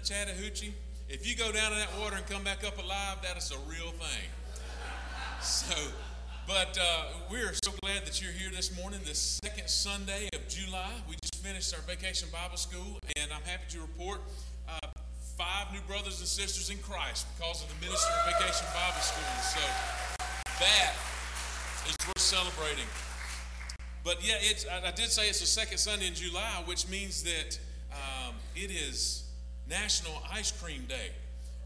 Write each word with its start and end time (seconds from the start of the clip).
the 0.00 0.14
Chattahoochee, 0.14 0.72
if 1.08 1.26
you 1.26 1.36
go 1.36 1.50
down 1.52 1.72
in 1.72 1.78
that 1.78 1.98
water 1.98 2.16
and 2.16 2.26
come 2.26 2.44
back 2.44 2.64
up 2.64 2.78
alive, 2.78 3.18
that 3.22 3.36
is 3.36 3.50
a 3.52 3.58
real 3.70 3.92
thing. 3.92 4.28
So, 5.42 5.74
but 6.46 6.78
uh, 6.80 7.04
we're 7.30 7.52
so 7.64 7.72
glad 7.82 8.06
that 8.06 8.22
you're 8.22 8.32
here 8.32 8.50
this 8.50 8.74
morning, 8.76 9.00
the 9.04 9.14
second 9.14 9.68
Sunday 9.68 10.28
of 10.32 10.48
July. 10.48 10.92
We 11.08 11.16
just 11.22 11.42
finished 11.42 11.74
our 11.74 11.80
vacation 11.82 12.28
Bible 12.32 12.56
school, 12.56 12.98
and 13.16 13.30
I'm 13.32 13.42
happy 13.42 13.64
to 13.70 13.80
report 13.80 14.20
uh, 14.68 14.88
five 15.36 15.72
new 15.72 15.80
brothers 15.86 16.20
and 16.20 16.28
sisters 16.28 16.70
in 16.70 16.78
Christ 16.78 17.26
because 17.36 17.62
of 17.62 17.68
the 17.68 17.84
ministry 17.84 18.14
of 18.20 18.32
Vacation 18.32 18.66
Bible 18.72 19.00
School. 19.00 19.24
So 19.42 19.60
that 20.60 20.92
is 21.88 21.96
worth 22.06 22.18
celebrating. 22.18 22.88
But 24.04 24.26
yeah, 24.26 24.36
it's, 24.40 24.66
I, 24.66 24.88
I 24.88 24.90
did 24.92 25.10
say 25.10 25.28
it's 25.28 25.40
the 25.40 25.46
second 25.46 25.78
Sunday 25.78 26.06
in 26.06 26.14
July, 26.14 26.62
which 26.64 26.88
means 26.88 27.22
that 27.24 27.58
um, 27.92 28.34
it 28.54 28.70
is 28.70 29.29
National 29.70 30.20
Ice 30.32 30.50
Cream 30.50 30.84
Day. 30.88 31.14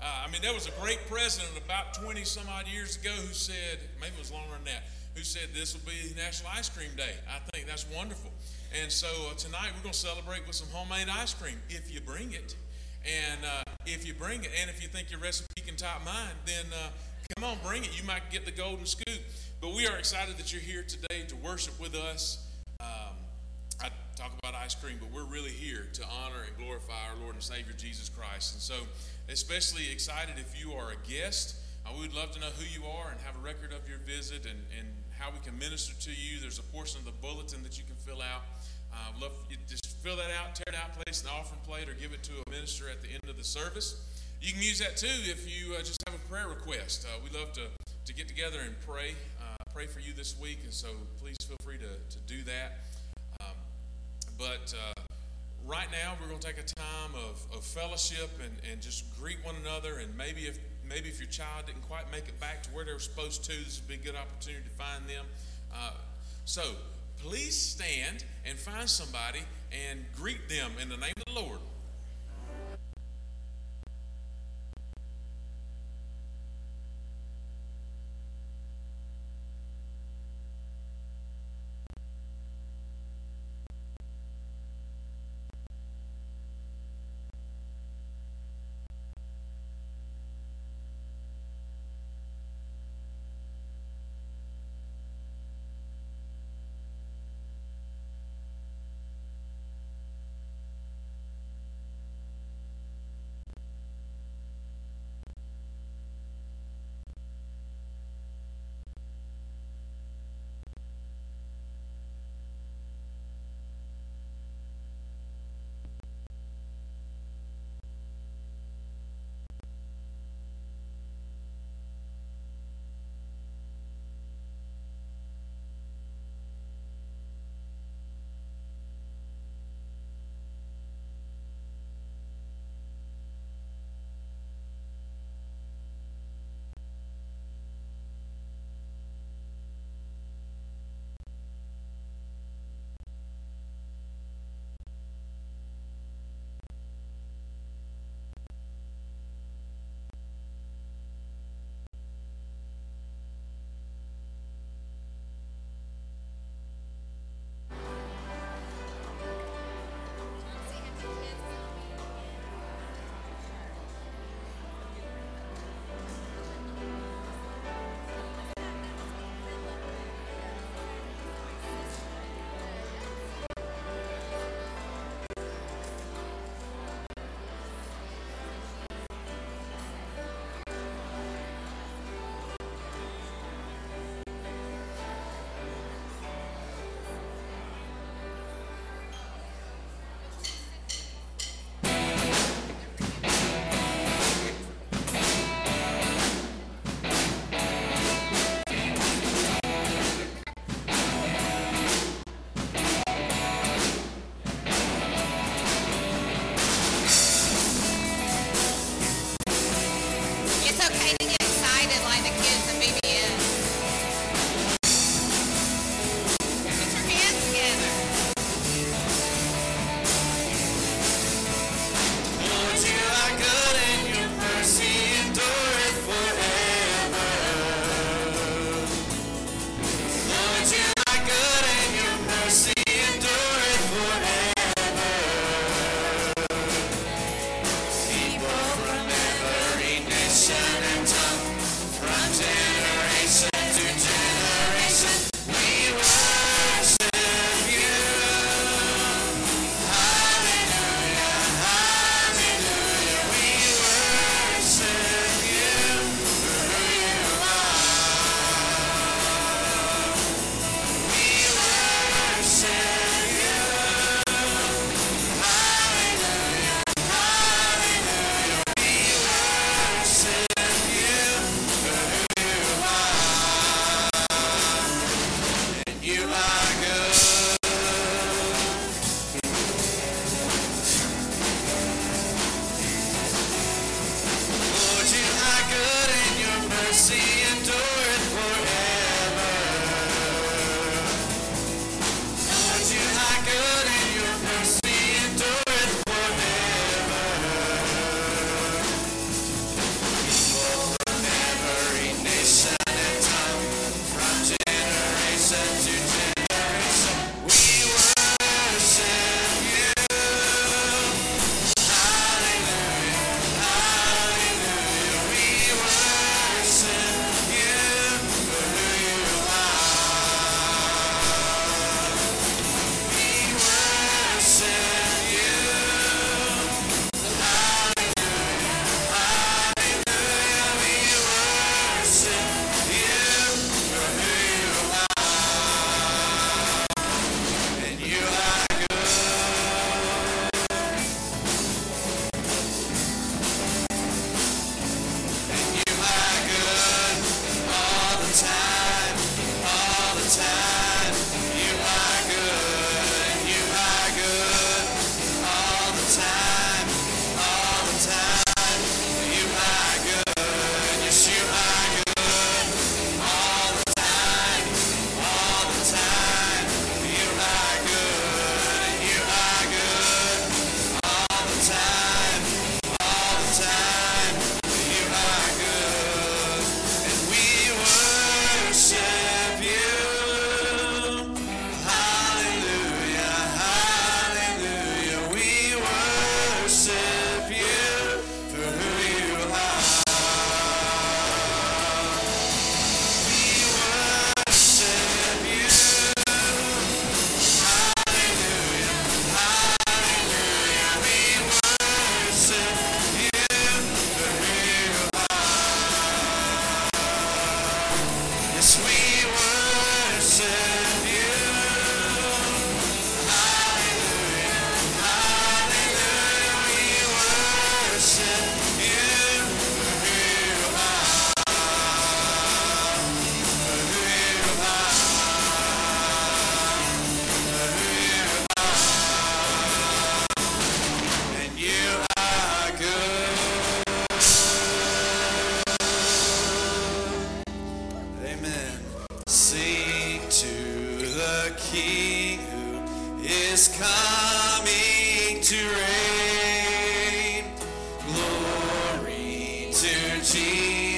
Uh, 0.00 0.26
I 0.28 0.30
mean, 0.30 0.42
there 0.42 0.52
was 0.52 0.68
a 0.68 0.70
great 0.82 1.00
president 1.10 1.50
about 1.56 1.94
20 1.94 2.22
some 2.24 2.44
odd 2.52 2.68
years 2.68 2.96
ago 2.96 3.10
who 3.10 3.32
said, 3.32 3.78
maybe 3.98 4.12
it 4.16 4.18
was 4.18 4.30
longer 4.30 4.52
than 4.52 4.64
that, 4.64 4.82
who 5.14 5.24
said 5.24 5.48
this 5.54 5.72
will 5.72 5.90
be 5.90 6.14
National 6.14 6.50
Ice 6.54 6.68
Cream 6.68 6.90
Day. 6.96 7.16
I 7.26 7.38
think 7.50 7.66
that's 7.66 7.86
wonderful. 7.88 8.30
And 8.78 8.92
so 8.92 9.08
uh, 9.30 9.34
tonight 9.34 9.72
we're 9.74 9.82
going 9.82 9.94
to 9.94 9.98
celebrate 9.98 10.46
with 10.46 10.54
some 10.54 10.68
homemade 10.70 11.08
ice 11.08 11.32
cream 11.32 11.56
if 11.70 11.92
you 11.92 12.02
bring 12.02 12.32
it. 12.32 12.54
And 13.04 13.40
uh, 13.42 13.72
if 13.86 14.06
you 14.06 14.12
bring 14.12 14.44
it, 14.44 14.50
and 14.60 14.68
if 14.68 14.82
you 14.82 14.88
think 14.88 15.10
your 15.10 15.20
recipe 15.20 15.62
can 15.64 15.76
top 15.76 16.04
mine, 16.04 16.36
then 16.44 16.66
uh, 16.72 16.90
come 17.34 17.44
on, 17.44 17.56
bring 17.64 17.84
it. 17.84 17.98
You 17.98 18.06
might 18.06 18.30
get 18.30 18.44
the 18.44 18.52
golden 18.52 18.84
scoop. 18.84 19.20
But 19.62 19.74
we 19.74 19.86
are 19.86 19.96
excited 19.96 20.36
that 20.36 20.52
you're 20.52 20.60
here 20.60 20.82
today 20.82 21.22
to 21.28 21.36
worship 21.36 21.80
with 21.80 21.94
us. 21.94 22.44
Um, 22.80 23.13
talk 24.14 24.32
about 24.38 24.54
ice 24.54 24.74
cream, 24.74 24.96
but 25.00 25.10
we're 25.10 25.26
really 25.26 25.50
here 25.50 25.86
to 25.92 26.02
honor 26.06 26.46
and 26.46 26.56
glorify 26.56 26.94
our 27.10 27.16
Lord 27.22 27.34
and 27.34 27.42
Savior 27.42 27.74
Jesus 27.76 28.08
Christ. 28.08 28.54
And 28.54 28.62
so, 28.62 28.74
especially 29.28 29.90
excited 29.90 30.36
if 30.38 30.58
you 30.58 30.72
are 30.72 30.92
a 30.92 31.00
guest. 31.08 31.56
Uh, 31.84 31.90
we 31.94 32.06
would 32.06 32.14
love 32.14 32.30
to 32.32 32.40
know 32.40 32.52
who 32.56 32.64
you 32.64 32.86
are 32.86 33.10
and 33.10 33.20
have 33.20 33.36
a 33.36 33.44
record 33.44 33.72
of 33.72 33.88
your 33.88 33.98
visit 33.98 34.46
and, 34.46 34.58
and 34.78 34.88
how 35.18 35.30
we 35.30 35.38
can 35.44 35.58
minister 35.58 35.92
to 36.00 36.10
you. 36.10 36.40
There's 36.40 36.58
a 36.58 36.68
portion 36.70 36.98
of 37.00 37.04
the 37.04 37.16
bulletin 37.20 37.62
that 37.62 37.76
you 37.76 37.84
can 37.84 37.96
fill 37.96 38.22
out. 38.22 38.42
Uh, 38.92 39.20
love 39.20 39.32
you 39.50 39.56
just 39.68 39.98
fill 39.98 40.16
that 40.16 40.30
out, 40.30 40.54
tear 40.54 40.70
it 40.72 40.76
out, 40.78 40.94
place 40.94 41.22
an 41.22 41.28
offering 41.28 41.60
plate, 41.66 41.88
or 41.88 41.94
give 41.94 42.12
it 42.12 42.22
to 42.22 42.32
a 42.46 42.50
minister 42.50 42.88
at 42.88 43.02
the 43.02 43.08
end 43.08 43.28
of 43.28 43.36
the 43.36 43.44
service. 43.44 44.00
You 44.40 44.52
can 44.52 44.62
use 44.62 44.78
that 44.78 44.96
too 44.96 45.18
if 45.26 45.44
you 45.50 45.74
uh, 45.74 45.78
just 45.78 45.98
have 46.06 46.14
a 46.14 46.22
prayer 46.30 46.48
request. 46.48 47.04
Uh, 47.04 47.18
we 47.20 47.36
love 47.36 47.52
to, 47.54 47.66
to 48.06 48.14
get 48.14 48.28
together 48.28 48.60
and 48.64 48.74
pray 48.86 49.16
pray 49.74 49.86
for 49.86 49.98
you 49.98 50.12
this 50.12 50.38
week, 50.38 50.60
and 50.62 50.72
so 50.72 50.86
please 51.20 51.36
feel 51.48 51.56
free 51.64 51.76
to, 51.76 51.98
to 52.08 52.18
do 52.28 52.44
that. 52.44 52.78
But 54.38 54.74
uh, 54.74 55.02
right 55.66 55.88
now, 55.90 56.14
we're 56.20 56.28
going 56.28 56.40
to 56.40 56.46
take 56.46 56.58
a 56.58 56.74
time 56.74 57.12
of, 57.14 57.56
of 57.56 57.64
fellowship 57.64 58.30
and, 58.42 58.52
and 58.70 58.80
just 58.80 59.04
greet 59.18 59.38
one 59.44 59.54
another. 59.62 59.98
And 59.98 60.16
maybe 60.16 60.42
if 60.42 60.58
maybe 60.86 61.08
if 61.08 61.18
your 61.18 61.28
child 61.28 61.66
didn't 61.66 61.82
quite 61.82 62.10
make 62.10 62.28
it 62.28 62.38
back 62.40 62.62
to 62.64 62.70
where 62.70 62.84
they 62.84 62.92
were 62.92 62.98
supposed 62.98 63.44
to, 63.44 63.52
this 63.52 63.80
would 63.80 63.88
be 63.88 63.94
a 63.94 64.04
good 64.04 64.16
opportunity 64.16 64.64
to 64.64 64.70
find 64.70 65.08
them. 65.08 65.24
Uh, 65.72 65.92
so 66.44 66.62
please 67.22 67.58
stand 67.58 68.24
and 68.44 68.58
find 68.58 68.88
somebody 68.88 69.40
and 69.72 70.04
greet 70.14 70.48
them 70.48 70.72
in 70.80 70.88
the 70.88 70.96
name 70.96 71.12
of 71.16 71.34
the 71.34 71.40
Lord. 71.40 71.58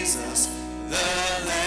Jesus, 0.07 0.47
the 0.89 1.49
Lamb. 1.49 1.66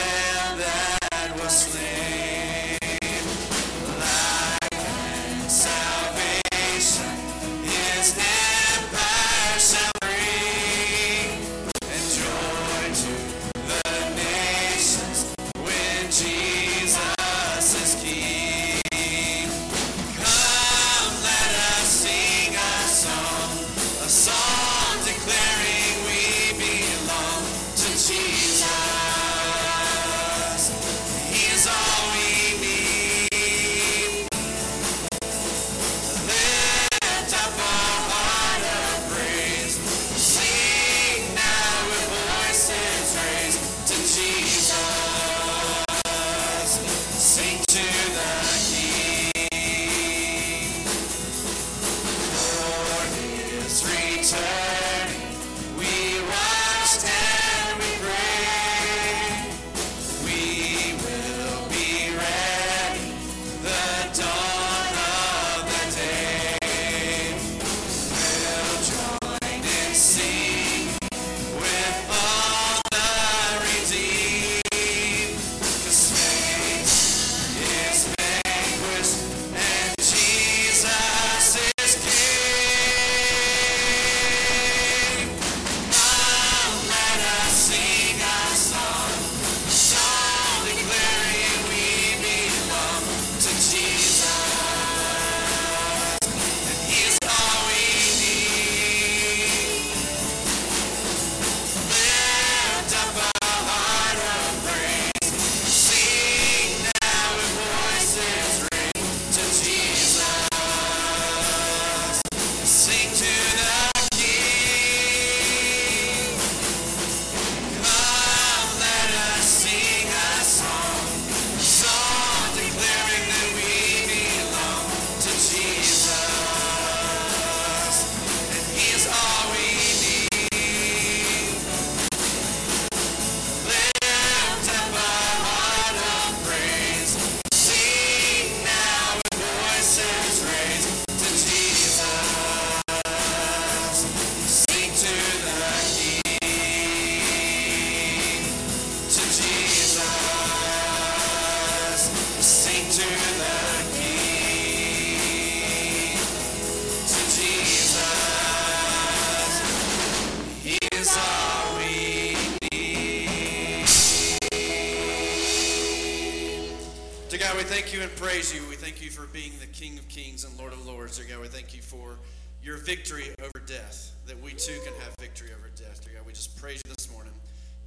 Kings 170.39 170.51
and 170.51 170.59
Lord 170.59 170.71
of 170.71 170.85
Lords, 170.87 171.17
dear 171.17 171.27
God. 171.27 171.41
We 171.41 171.47
thank 171.49 171.75
you 171.75 171.81
for 171.81 172.15
your 172.63 172.77
victory 172.77 173.33
over 173.41 173.65
death, 173.65 174.13
that 174.25 174.41
we 174.41 174.51
too 174.51 174.79
can 174.85 174.93
have 175.01 175.13
victory 175.19 175.49
over 175.57 175.67
death, 175.75 176.01
dear 176.05 176.13
God. 176.15 176.25
We 176.25 176.31
just 176.31 176.57
praise 176.57 176.81
you 176.85 176.93
this 176.95 177.11
morning. 177.11 177.33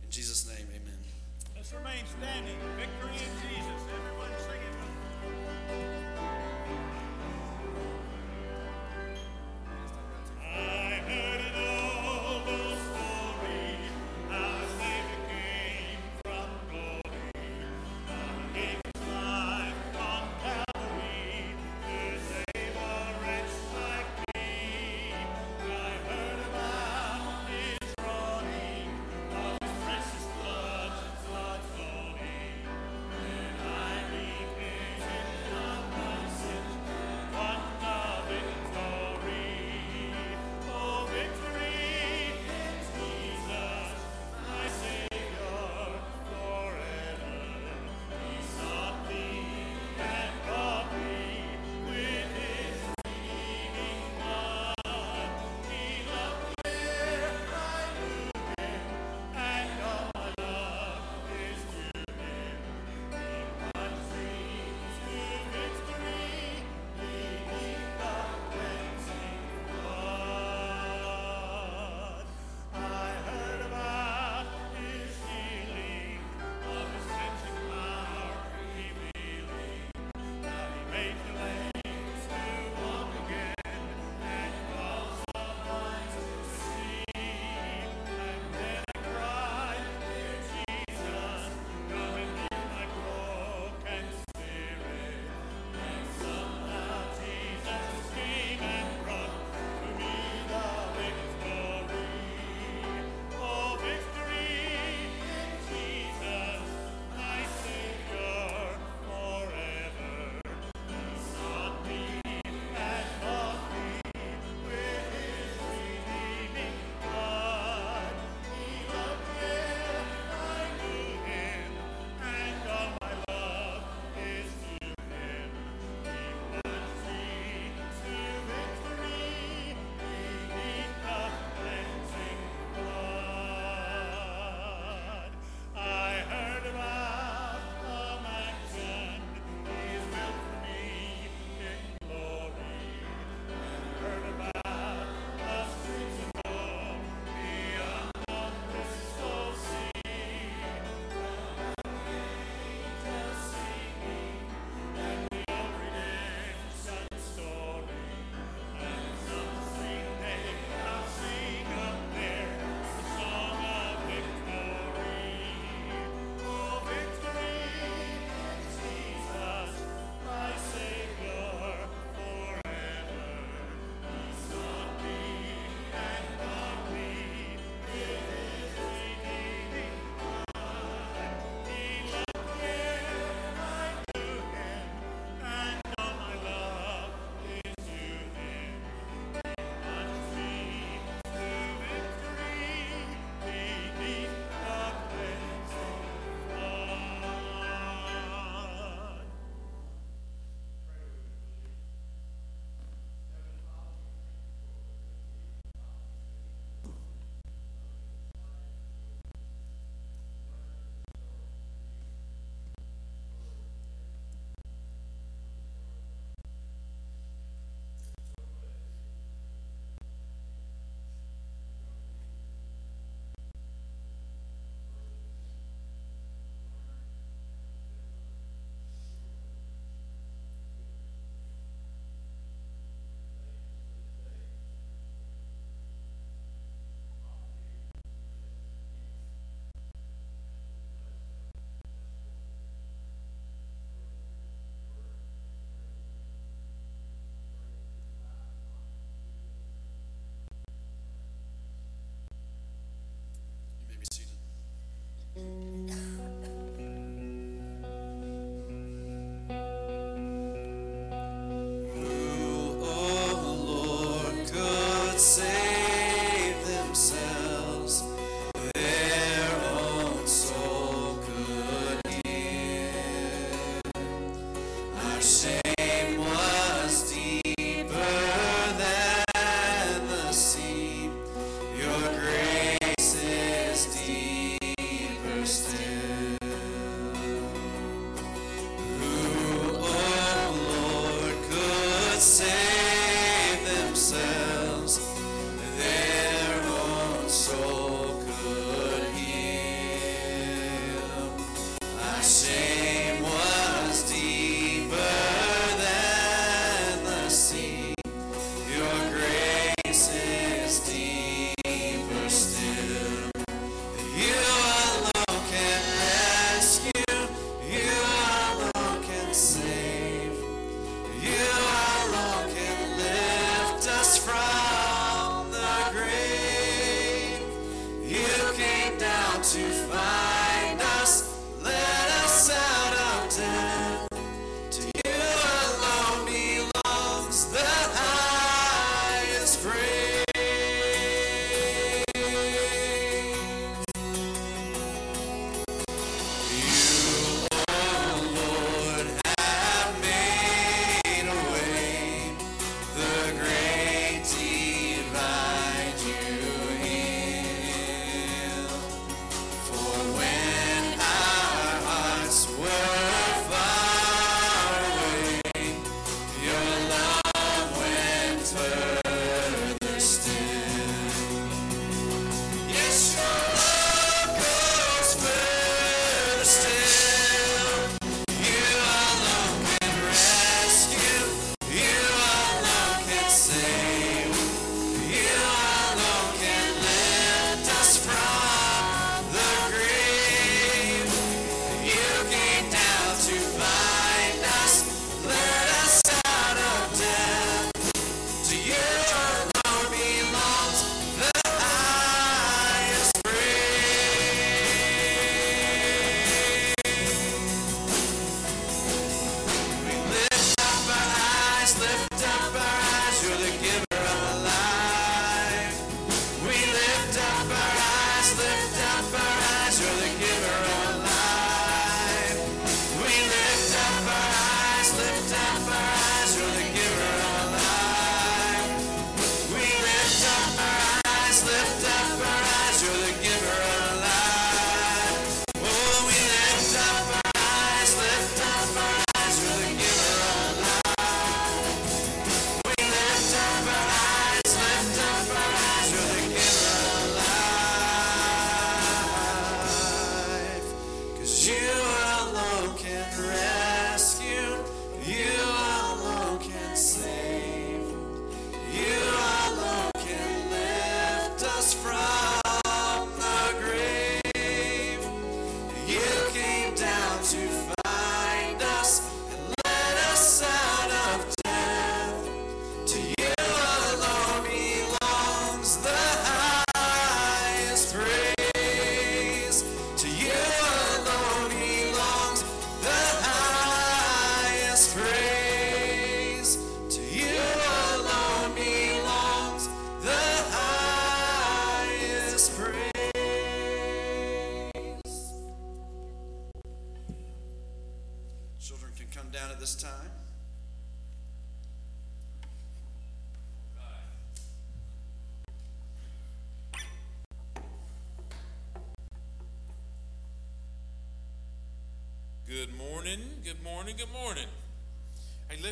In 0.04 0.10
Jesus' 0.10 0.46
name, 0.46 0.66
amen. 0.68 0.98
Let's 1.56 1.72
remain 1.72 2.04
standing. 2.18 2.56
Victory 2.76 3.14
in 3.14 3.32
Jesus. 3.40 3.80
Everyone 3.96 4.28
sing 4.38 4.60
it. 4.60 4.74
I 10.42 11.00
heard 11.08 11.40
it 11.40 11.71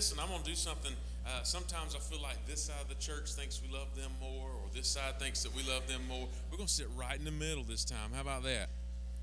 listen, 0.00 0.18
I'm 0.18 0.30
going 0.30 0.42
to 0.42 0.48
do 0.48 0.56
something. 0.56 0.92
Uh, 1.26 1.42
sometimes 1.42 1.94
I 1.94 1.98
feel 1.98 2.22
like 2.22 2.46
this 2.46 2.62
side 2.62 2.80
of 2.80 2.88
the 2.88 2.94
church 2.94 3.32
thinks 3.32 3.60
we 3.60 3.70
love 3.70 3.94
them 3.94 4.10
more, 4.18 4.48
or 4.48 4.62
this 4.74 4.88
side 4.88 5.18
thinks 5.18 5.42
that 5.42 5.54
we 5.54 5.62
love 5.62 5.86
them 5.88 6.00
more. 6.08 6.26
We're 6.50 6.56
going 6.56 6.68
to 6.68 6.72
sit 6.72 6.86
right 6.96 7.18
in 7.18 7.26
the 7.26 7.30
middle 7.30 7.64
this 7.64 7.84
time. 7.84 8.12
How 8.14 8.22
about 8.22 8.42
that? 8.44 8.70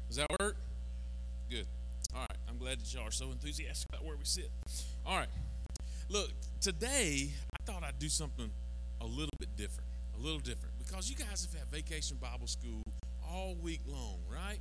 Does 0.08 0.18
that 0.18 0.28
work? 0.40 0.56
Good. 1.50 1.66
All 2.14 2.20
right. 2.20 2.38
I'm 2.48 2.60
glad 2.60 2.80
that 2.80 2.94
y'all 2.94 3.08
are 3.08 3.12
so 3.12 3.32
enthusiastic 3.32 3.90
about 3.90 4.06
where 4.06 4.16
we 4.16 4.24
sit. 4.26 4.52
All 5.04 5.18
right. 5.18 5.30
Look, 6.10 6.30
today 6.62 7.32
I 7.60 7.72
thought 7.72 7.84
I'd 7.84 7.98
do 7.98 8.08
something 8.08 8.52
a 9.02 9.08
little 9.08 9.34
bit 9.40 9.50
different. 9.58 9.90
A 10.16 10.22
little 10.24 10.38
different. 10.38 10.78
Because 10.78 11.10
you 11.10 11.16
guys 11.16 11.44
have 11.52 11.60
had 11.60 11.72
vacation 11.72 12.18
Bible 12.22 12.46
school 12.46 12.84
all 13.28 13.56
week 13.56 13.82
long, 13.88 14.20
right? 14.32 14.60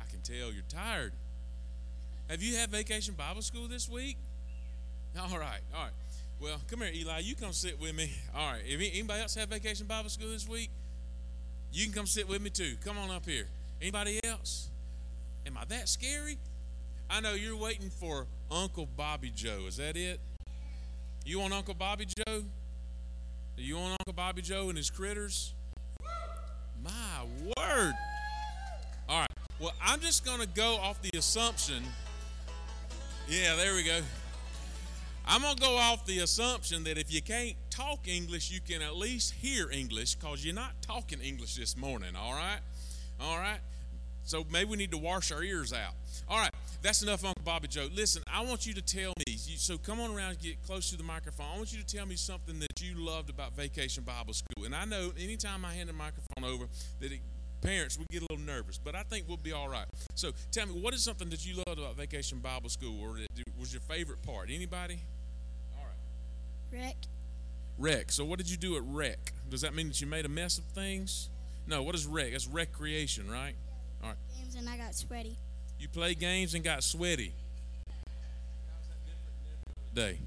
I 0.00 0.10
can 0.10 0.20
tell 0.20 0.52
you're 0.52 0.64
tired. 0.68 1.12
Have 2.28 2.42
you 2.42 2.56
had 2.56 2.70
vacation 2.70 3.14
Bible 3.14 3.42
school 3.42 3.68
this 3.68 3.88
week? 3.88 4.16
All 5.18 5.38
right, 5.38 5.60
all 5.74 5.84
right. 5.84 5.92
Well, 6.40 6.60
come 6.68 6.80
here, 6.80 6.90
Eli. 6.92 7.20
You 7.20 7.36
come 7.36 7.52
sit 7.52 7.80
with 7.80 7.94
me. 7.94 8.10
All 8.34 8.52
right. 8.52 8.62
If 8.66 8.80
anybody 8.80 9.20
else 9.20 9.34
have 9.36 9.48
vacation 9.48 9.86
Bible 9.86 10.10
school 10.10 10.30
this 10.30 10.48
week, 10.48 10.70
you 11.72 11.84
can 11.84 11.92
come 11.92 12.06
sit 12.06 12.28
with 12.28 12.42
me 12.42 12.50
too. 12.50 12.74
Come 12.84 12.98
on 12.98 13.10
up 13.10 13.24
here. 13.26 13.46
Anybody 13.80 14.20
else? 14.24 14.68
Am 15.46 15.56
I 15.56 15.64
that 15.66 15.88
scary? 15.88 16.38
I 17.10 17.20
know 17.20 17.34
you're 17.34 17.56
waiting 17.56 17.90
for 17.90 18.26
Uncle 18.50 18.88
Bobby 18.96 19.30
Joe. 19.34 19.64
Is 19.68 19.76
that 19.76 19.96
it? 19.96 20.18
You 21.24 21.40
want 21.40 21.52
Uncle 21.52 21.74
Bobby 21.74 22.06
Joe? 22.06 22.42
Do 23.56 23.62
you 23.62 23.76
want 23.76 23.92
Uncle 24.00 24.14
Bobby 24.14 24.42
Joe 24.42 24.68
and 24.68 24.76
his 24.76 24.90
critters? 24.90 25.52
My 26.82 27.24
word. 27.56 27.94
All 29.08 29.20
right. 29.20 29.28
Well, 29.60 29.72
I'm 29.80 30.00
just 30.00 30.24
going 30.24 30.40
to 30.40 30.48
go 30.48 30.76
off 30.76 31.00
the 31.02 31.16
assumption 31.16 31.84
Yeah, 33.28 33.56
there 33.56 33.74
we 33.74 33.82
go. 33.82 34.00
I'm 35.26 35.40
going 35.40 35.56
to 35.56 35.62
go 35.62 35.76
off 35.78 36.04
the 36.04 36.18
assumption 36.18 36.84
that 36.84 36.98
if 36.98 37.12
you 37.12 37.22
can't 37.22 37.56
talk 37.70 38.06
English, 38.06 38.50
you 38.50 38.60
can 38.60 38.82
at 38.82 38.96
least 38.96 39.32
hear 39.32 39.70
English 39.70 40.16
because 40.16 40.44
you're 40.44 40.54
not 40.54 40.72
talking 40.82 41.20
English 41.20 41.54
this 41.56 41.74
morning, 41.74 42.14
all 42.16 42.34
right? 42.34 42.60
All 43.18 43.38
right? 43.38 43.60
So 44.24 44.44
maybe 44.50 44.70
we 44.70 44.76
need 44.76 44.90
to 44.90 44.98
wash 44.98 45.32
our 45.32 45.42
ears 45.42 45.72
out. 45.72 45.94
All 46.28 46.38
right, 46.38 46.50
that's 46.82 47.02
enough, 47.02 47.24
Uncle 47.24 47.42
Bobby 47.44 47.68
Joe. 47.68 47.88
Listen, 47.94 48.22
I 48.26 48.44
want 48.44 48.66
you 48.66 48.74
to 48.74 48.82
tell 48.82 49.12
me. 49.26 49.36
So 49.36 49.78
come 49.78 50.00
on 50.00 50.14
around, 50.14 50.38
get 50.40 50.62
close 50.62 50.90
to 50.90 50.96
the 50.96 51.02
microphone. 51.02 51.46
I 51.54 51.56
want 51.56 51.72
you 51.72 51.82
to 51.82 51.96
tell 51.96 52.06
me 52.06 52.16
something 52.16 52.58
that 52.60 52.80
you 52.80 52.94
loved 52.96 53.30
about 53.30 53.54
Vacation 53.56 54.04
Bible 54.04 54.34
School. 54.34 54.64
And 54.64 54.74
I 54.74 54.84
know 54.84 55.12
anytime 55.18 55.64
I 55.64 55.74
hand 55.74 55.88
the 55.88 55.94
microphone 55.94 56.44
over, 56.44 56.66
that 57.00 57.12
it, 57.12 57.20
parents 57.64 57.98
we 57.98 58.04
get 58.10 58.22
a 58.22 58.26
little 58.30 58.44
nervous, 58.44 58.78
but 58.78 58.94
I 58.94 59.02
think 59.02 59.26
we'll 59.26 59.36
be 59.36 59.52
all 59.52 59.68
right. 59.68 59.86
So 60.14 60.30
tell 60.52 60.66
me, 60.66 60.72
what 60.80 60.94
is 60.94 61.02
something 61.02 61.30
that 61.30 61.46
you 61.46 61.56
loved 61.66 61.78
about 61.80 61.96
Vacation 61.96 62.38
Bible 62.38 62.68
School, 62.68 63.00
or 63.02 63.18
that 63.18 63.28
was 63.58 63.72
your 63.72 63.80
favorite 63.80 64.22
part? 64.22 64.50
Anybody? 64.50 65.00
All 65.76 65.84
right. 65.84 66.84
Rec 66.86 66.96
Rec. 67.78 68.12
So 68.12 68.24
what 68.24 68.38
did 68.38 68.50
you 68.50 68.56
do 68.56 68.76
at 68.76 68.82
rec? 68.86 69.32
Does 69.48 69.62
that 69.62 69.74
mean 69.74 69.88
that 69.88 70.00
you 70.00 70.06
made 70.06 70.24
a 70.24 70.28
mess 70.28 70.58
of 70.58 70.64
things? 70.64 71.30
No. 71.66 71.82
What 71.82 71.94
is 71.94 72.06
rec? 72.06 72.32
That's 72.32 72.46
recreation, 72.46 73.30
right? 73.30 73.54
All 74.02 74.10
right. 74.10 74.18
games 74.36 74.54
and 74.54 74.68
I 74.68 74.76
got 74.76 74.94
sweaty. 74.94 75.38
You 75.78 75.88
play 75.88 76.14
games 76.14 76.54
and 76.54 76.62
got 76.62 76.84
sweaty. 76.84 77.32
Day. 79.92 80.18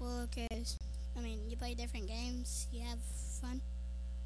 Well, 0.00 0.28
cause 0.34 0.76
I 1.16 1.20
mean, 1.20 1.40
you 1.48 1.56
play 1.56 1.74
different 1.74 2.08
games, 2.08 2.66
you 2.72 2.80
have 2.82 2.98
fun. 3.40 3.60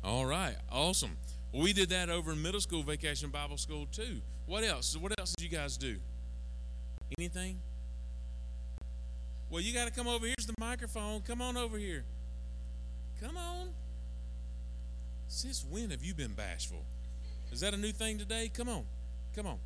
All 0.04 0.26
right. 0.26 0.56
Awesome. 0.70 1.16
We 1.52 1.72
did 1.72 1.90
that 1.90 2.08
over 2.08 2.32
in 2.32 2.42
middle 2.42 2.60
school 2.60 2.82
vacation 2.82 3.30
Bible 3.30 3.58
school 3.58 3.86
too. 3.92 4.20
What 4.46 4.64
else? 4.64 4.96
What 4.96 5.18
else 5.18 5.34
did 5.36 5.44
you 5.44 5.56
guys 5.56 5.76
do? 5.76 5.96
Anything? 7.18 7.60
Well, 9.50 9.60
you 9.60 9.74
got 9.74 9.84
to 9.84 9.90
come 9.92 10.08
over. 10.08 10.24
Here's 10.24 10.46
the 10.46 10.54
microphone. 10.58 11.20
Come 11.20 11.42
on 11.42 11.58
over 11.58 11.76
here. 11.76 12.04
Come 13.20 13.36
on. 13.36 13.68
Since 15.28 15.64
when 15.70 15.90
have 15.90 16.02
you 16.02 16.14
been 16.14 16.32
bashful? 16.32 16.84
Is 17.52 17.60
that 17.60 17.74
a 17.74 17.76
new 17.76 17.92
thing 17.92 18.18
today? 18.18 18.50
Come 18.52 18.70
on. 18.70 18.84
Come 19.36 19.46
on. 19.46 19.58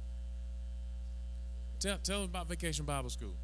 Tell, 1.78 1.98
tell 1.98 2.20
them 2.22 2.30
about 2.30 2.48
Vacation 2.48 2.84
Bible 2.84 3.10
School. 3.10 3.34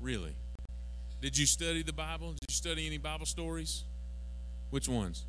Really? 0.00 0.34
Did 1.20 1.36
you 1.36 1.46
study 1.46 1.82
the 1.82 1.92
Bible? 1.92 2.32
Did 2.32 2.48
you 2.48 2.54
study 2.54 2.86
any 2.86 2.98
Bible 2.98 3.26
stories? 3.26 3.84
Which 4.70 4.88
ones? 4.88 5.24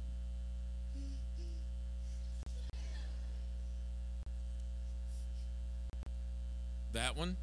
That 6.93 7.15
one? 7.15 7.37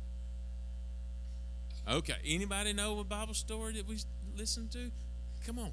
Okay. 1.88 2.16
Anybody 2.26 2.72
know 2.72 2.98
a 3.00 3.04
Bible 3.04 3.35
story 3.35 3.74
that 3.74 3.87
we 3.87 3.98
listened 4.37 4.72
to? 4.72 4.90
Come 5.46 5.59
on. 5.59 5.70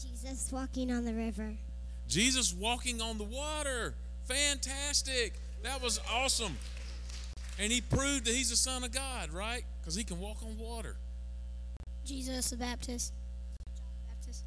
Jesus 0.00 0.50
walking 0.52 0.90
on 0.90 1.04
the 1.04 1.14
river. 1.14 1.54
Jesus 2.08 2.52
walking 2.52 3.00
on 3.00 3.18
the 3.18 3.24
water. 3.24 3.94
Fantastic. 4.24 5.34
That 5.62 5.82
was 5.82 6.00
awesome. 6.12 6.56
And 7.58 7.70
he 7.70 7.80
proved 7.80 8.24
that 8.24 8.34
he's 8.34 8.50
the 8.50 8.56
Son 8.56 8.82
of 8.84 8.92
God, 8.92 9.32
right? 9.32 9.64
Because 9.80 9.94
he 9.94 10.04
can 10.04 10.18
walk 10.18 10.42
on 10.42 10.58
water. 10.58 10.96
Jesus 12.04 12.50
the 12.50 12.56
Baptist. 12.56 13.12
John 13.76 13.86
the 14.02 14.08
Baptist. 14.08 14.44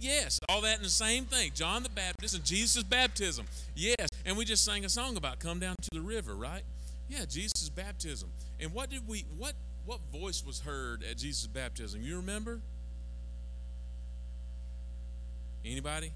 Yes, 0.00 0.40
all 0.48 0.60
that 0.62 0.76
in 0.76 0.82
the 0.82 0.88
same 0.88 1.24
thing. 1.24 1.52
John 1.54 1.82
the 1.82 1.88
Baptist 1.90 2.34
and 2.34 2.44
Jesus' 2.44 2.82
baptism. 2.82 3.46
Yes, 3.74 4.08
and 4.24 4.36
we 4.36 4.44
just 4.44 4.64
sang 4.64 4.84
a 4.84 4.88
song 4.88 5.16
about 5.16 5.38
come 5.38 5.58
down 5.58 5.76
to 5.80 5.88
the 5.92 6.00
river, 6.00 6.34
right? 6.34 6.62
Yeah, 7.08 7.24
Jesus' 7.28 7.68
baptism. 7.68 8.30
And 8.60 8.72
what 8.72 8.90
did 8.90 9.06
we 9.06 9.24
what 9.38 9.52
what 9.84 10.00
voice 10.12 10.44
was 10.44 10.60
heard 10.60 11.04
at 11.08 11.18
Jesus' 11.18 11.46
baptism? 11.46 12.02
You 12.02 12.16
remember? 12.16 12.60
Anybody? 15.64 16.12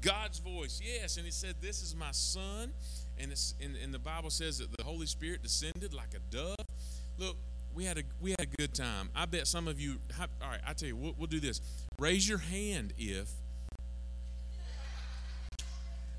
God's 0.00 0.38
voice, 0.38 0.80
yes. 0.84 1.16
And 1.16 1.24
he 1.24 1.32
said, 1.32 1.56
This 1.60 1.82
is 1.82 1.94
my 1.94 2.10
son. 2.12 2.72
And, 3.18 3.32
it's, 3.32 3.54
and, 3.62 3.76
and 3.82 3.92
the 3.94 3.98
Bible 3.98 4.30
says 4.30 4.58
that 4.58 4.76
the 4.76 4.84
Holy 4.84 5.06
Spirit 5.06 5.42
descended 5.42 5.94
like 5.94 6.14
a 6.14 6.34
dove. 6.34 6.56
Look, 7.18 7.36
we 7.74 7.84
had 7.84 7.98
a 7.98 8.02
we 8.20 8.30
had 8.30 8.40
a 8.40 8.56
good 8.56 8.74
time. 8.74 9.10
I 9.14 9.26
bet 9.26 9.46
some 9.46 9.68
of 9.68 9.78
you. 9.78 9.96
All 10.18 10.48
right, 10.48 10.60
I 10.66 10.72
tell 10.72 10.88
you, 10.88 10.96
we'll, 10.96 11.14
we'll 11.18 11.26
do 11.26 11.40
this. 11.40 11.60
Raise 11.98 12.28
your 12.28 12.38
hand 12.38 12.94
if 12.96 13.30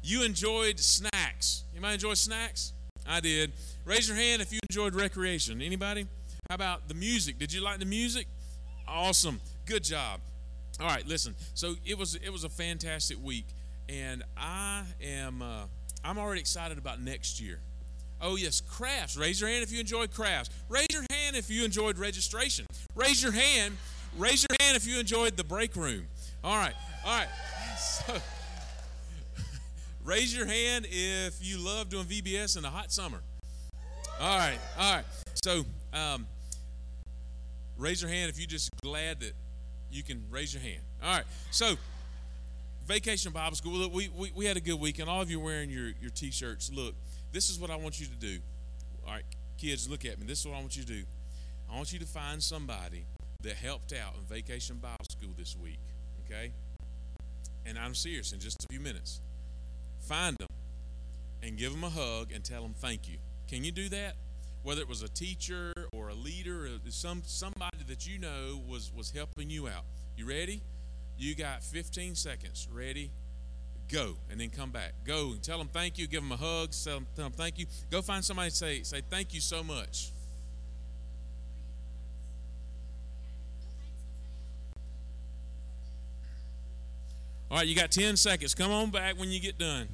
you 0.03 0.23
enjoyed 0.23 0.79
snacks. 0.79 1.63
Anybody 1.73 1.95
enjoy 1.95 2.13
snacks? 2.13 2.73
I 3.07 3.19
did. 3.19 3.51
Raise 3.85 4.07
your 4.07 4.17
hand 4.17 4.41
if 4.41 4.53
you 4.53 4.59
enjoyed 4.69 4.93
recreation. 4.93 5.61
Anybody? 5.61 6.07
How 6.49 6.55
about 6.55 6.87
the 6.87 6.93
music? 6.93 7.39
Did 7.39 7.51
you 7.51 7.61
like 7.61 7.79
the 7.79 7.85
music? 7.85 8.27
Awesome. 8.87 9.41
Good 9.65 9.83
job. 9.83 10.19
All 10.79 10.87
right, 10.87 11.05
listen. 11.07 11.35
So 11.55 11.75
it 11.85 11.97
was 11.97 12.15
it 12.15 12.29
was 12.29 12.43
a 12.43 12.49
fantastic 12.49 13.17
week, 13.23 13.47
and 13.89 14.23
I 14.37 14.83
am 15.01 15.41
uh, 15.41 15.63
I'm 16.07 16.17
already 16.17 16.39
excited 16.39 16.77
about 16.77 17.01
next 17.01 17.41
year. 17.41 17.59
Oh 18.21 18.37
yes, 18.37 18.61
crafts. 18.61 19.17
Raise 19.17 19.41
your 19.41 19.49
hand 19.49 19.61
if 19.61 19.73
you 19.73 19.81
enjoyed 19.81 20.13
crafts. 20.13 20.49
Raise 20.69 20.87
your 20.89 21.03
hand 21.11 21.35
if 21.35 21.49
you 21.49 21.65
enjoyed 21.65 21.97
registration. 21.97 22.65
Raise 22.95 23.21
your 23.21 23.33
hand. 23.33 23.75
Raise 24.17 24.45
your 24.49 24.55
hand 24.61 24.77
if 24.77 24.87
you 24.87 24.99
enjoyed 24.99 25.35
the 25.35 25.43
break 25.43 25.75
room. 25.75 26.07
All 26.45 26.55
right, 26.55 26.73
all 27.05 27.19
right. 27.19 27.27
So, 27.77 28.15
raise 30.05 30.35
your 30.35 30.45
hand 30.45 30.87
if 30.89 31.39
you 31.41 31.57
love 31.57 31.89
doing 31.89 32.05
VBS 32.05 32.55
in 32.55 32.63
the 32.63 32.69
hot 32.69 32.89
summer. 32.89 33.19
All 34.21 34.37
right, 34.37 34.57
all 34.79 34.95
right. 34.95 35.05
So, 35.43 35.65
um, 35.93 36.25
raise 37.77 38.01
your 38.01 38.09
hand 38.09 38.29
if 38.29 38.39
you're 38.39 38.47
just 38.47 38.69
glad 38.81 39.19
that 39.19 39.33
you 39.91 40.03
can 40.03 40.23
raise 40.31 40.53
your 40.53 40.63
hand. 40.63 40.79
All 41.03 41.13
right. 41.13 41.25
So, 41.51 41.75
Vacation 42.87 43.33
Bible 43.33 43.55
School. 43.57 43.73
Look, 43.73 43.93
we, 43.93 44.09
we, 44.17 44.31
we 44.33 44.45
had 44.45 44.55
a 44.55 44.61
good 44.61 44.79
weekend. 44.79 45.09
all 45.09 45.21
of 45.21 45.29
you 45.29 45.41
wearing 45.41 45.69
your, 45.69 45.89
your 46.01 46.09
t 46.09 46.31
shirts. 46.31 46.71
Look, 46.73 46.95
this 47.33 47.49
is 47.49 47.59
what 47.59 47.69
I 47.69 47.75
want 47.75 47.99
you 47.99 48.05
to 48.07 48.15
do. 48.15 48.39
All 49.05 49.13
right, 49.13 49.23
kids, 49.57 49.89
look 49.89 50.05
at 50.05 50.17
me. 50.19 50.25
This 50.25 50.39
is 50.39 50.47
what 50.47 50.55
I 50.55 50.61
want 50.61 50.77
you 50.77 50.83
to 50.83 50.87
do. 50.87 51.03
I 51.69 51.75
want 51.75 51.91
you 51.91 51.99
to 51.99 52.05
find 52.05 52.41
somebody 52.41 53.03
that 53.43 53.55
helped 53.55 53.93
out 53.93 54.13
in 54.15 54.23
Vacation 54.33 54.77
Bible 54.77 55.05
School 55.11 55.31
this 55.37 55.57
week, 55.61 55.79
okay? 56.25 56.51
And 57.65 57.77
I'm 57.77 57.93
serious 57.93 58.31
in 58.31 58.39
just 58.39 58.63
a 58.63 58.67
few 58.71 58.79
minutes. 58.79 59.19
Find 59.99 60.37
them 60.37 60.47
and 61.43 61.57
give 61.57 61.73
them 61.73 61.83
a 61.83 61.89
hug 61.89 62.31
and 62.33 62.41
tell 62.43 62.61
them 62.61 62.73
thank 62.73 63.09
you. 63.09 63.17
Can 63.49 63.65
you 63.65 63.73
do 63.73 63.89
that? 63.89 64.13
Whether 64.63 64.81
it 64.81 64.87
was 64.87 65.01
a 65.01 65.09
teacher 65.09 65.73
or 65.91 66.07
a 66.07 66.13
leader 66.13 66.65
or 66.65 66.69
some 66.89 67.21
somebody 67.25 67.83
that 67.87 68.07
you 68.07 68.17
know 68.17 68.61
was 68.67 68.91
was 68.95 69.11
helping 69.11 69.49
you 69.49 69.67
out. 69.67 69.83
You 70.15 70.27
ready? 70.27 70.61
You 71.17 71.35
got 71.35 71.63
15 71.63 72.15
seconds. 72.15 72.67
Ready? 72.71 73.09
Go, 73.89 74.17
and 74.29 74.39
then 74.39 74.49
come 74.49 74.71
back. 74.71 74.93
Go 75.05 75.31
and 75.31 75.41
tell 75.41 75.57
them 75.57 75.69
thank 75.71 75.97
you. 75.97 76.07
Give 76.07 76.21
them 76.21 76.31
a 76.31 76.37
hug. 76.37 76.71
Tell 76.83 76.99
them, 77.15 77.31
thank 77.31 77.57
you. 77.57 77.65
Go 77.89 78.01
find 78.01 78.23
somebody 78.23 78.49
say 78.49 78.83
say 78.83 79.01
thank 79.09 79.33
you 79.33 79.39
so 79.39 79.63
much. 79.63 80.11
All 87.49 87.57
right, 87.57 87.67
you 87.67 87.75
got 87.75 87.91
10 87.91 88.17
seconds. 88.17 88.53
Come 88.53 88.71
on 88.71 88.91
back 88.91 89.17
when 89.17 89.29
you 89.29 89.39
get 89.39 89.57
done. 89.57 89.87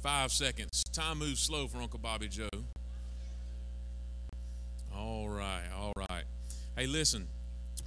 Five 0.00 0.30
seconds. 0.30 0.84
Time 0.92 1.18
moves 1.18 1.40
slow 1.40 1.66
for 1.66 1.78
Uncle 1.78 1.98
Bobby 1.98 2.28
Joe. 2.28 2.48
All 5.00 5.30
right, 5.30 5.64
all 5.74 5.92
right. 5.96 6.24
Hey, 6.76 6.86
listen. 6.86 7.26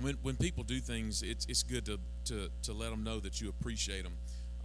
When, 0.02 0.17
when 0.23 0.36
people 0.36 0.63
do 0.63 0.80
things, 0.80 1.21
it's, 1.21 1.45
it's 1.45 1.62
good 1.62 1.86
to, 1.86 1.99
to, 2.26 2.49
to 2.63 2.73
let 2.73 2.89
them 2.89 3.04
know 3.04 3.19
that 3.19 3.39
you 3.39 3.49
appreciate 3.49 4.04
them. 4.04 4.13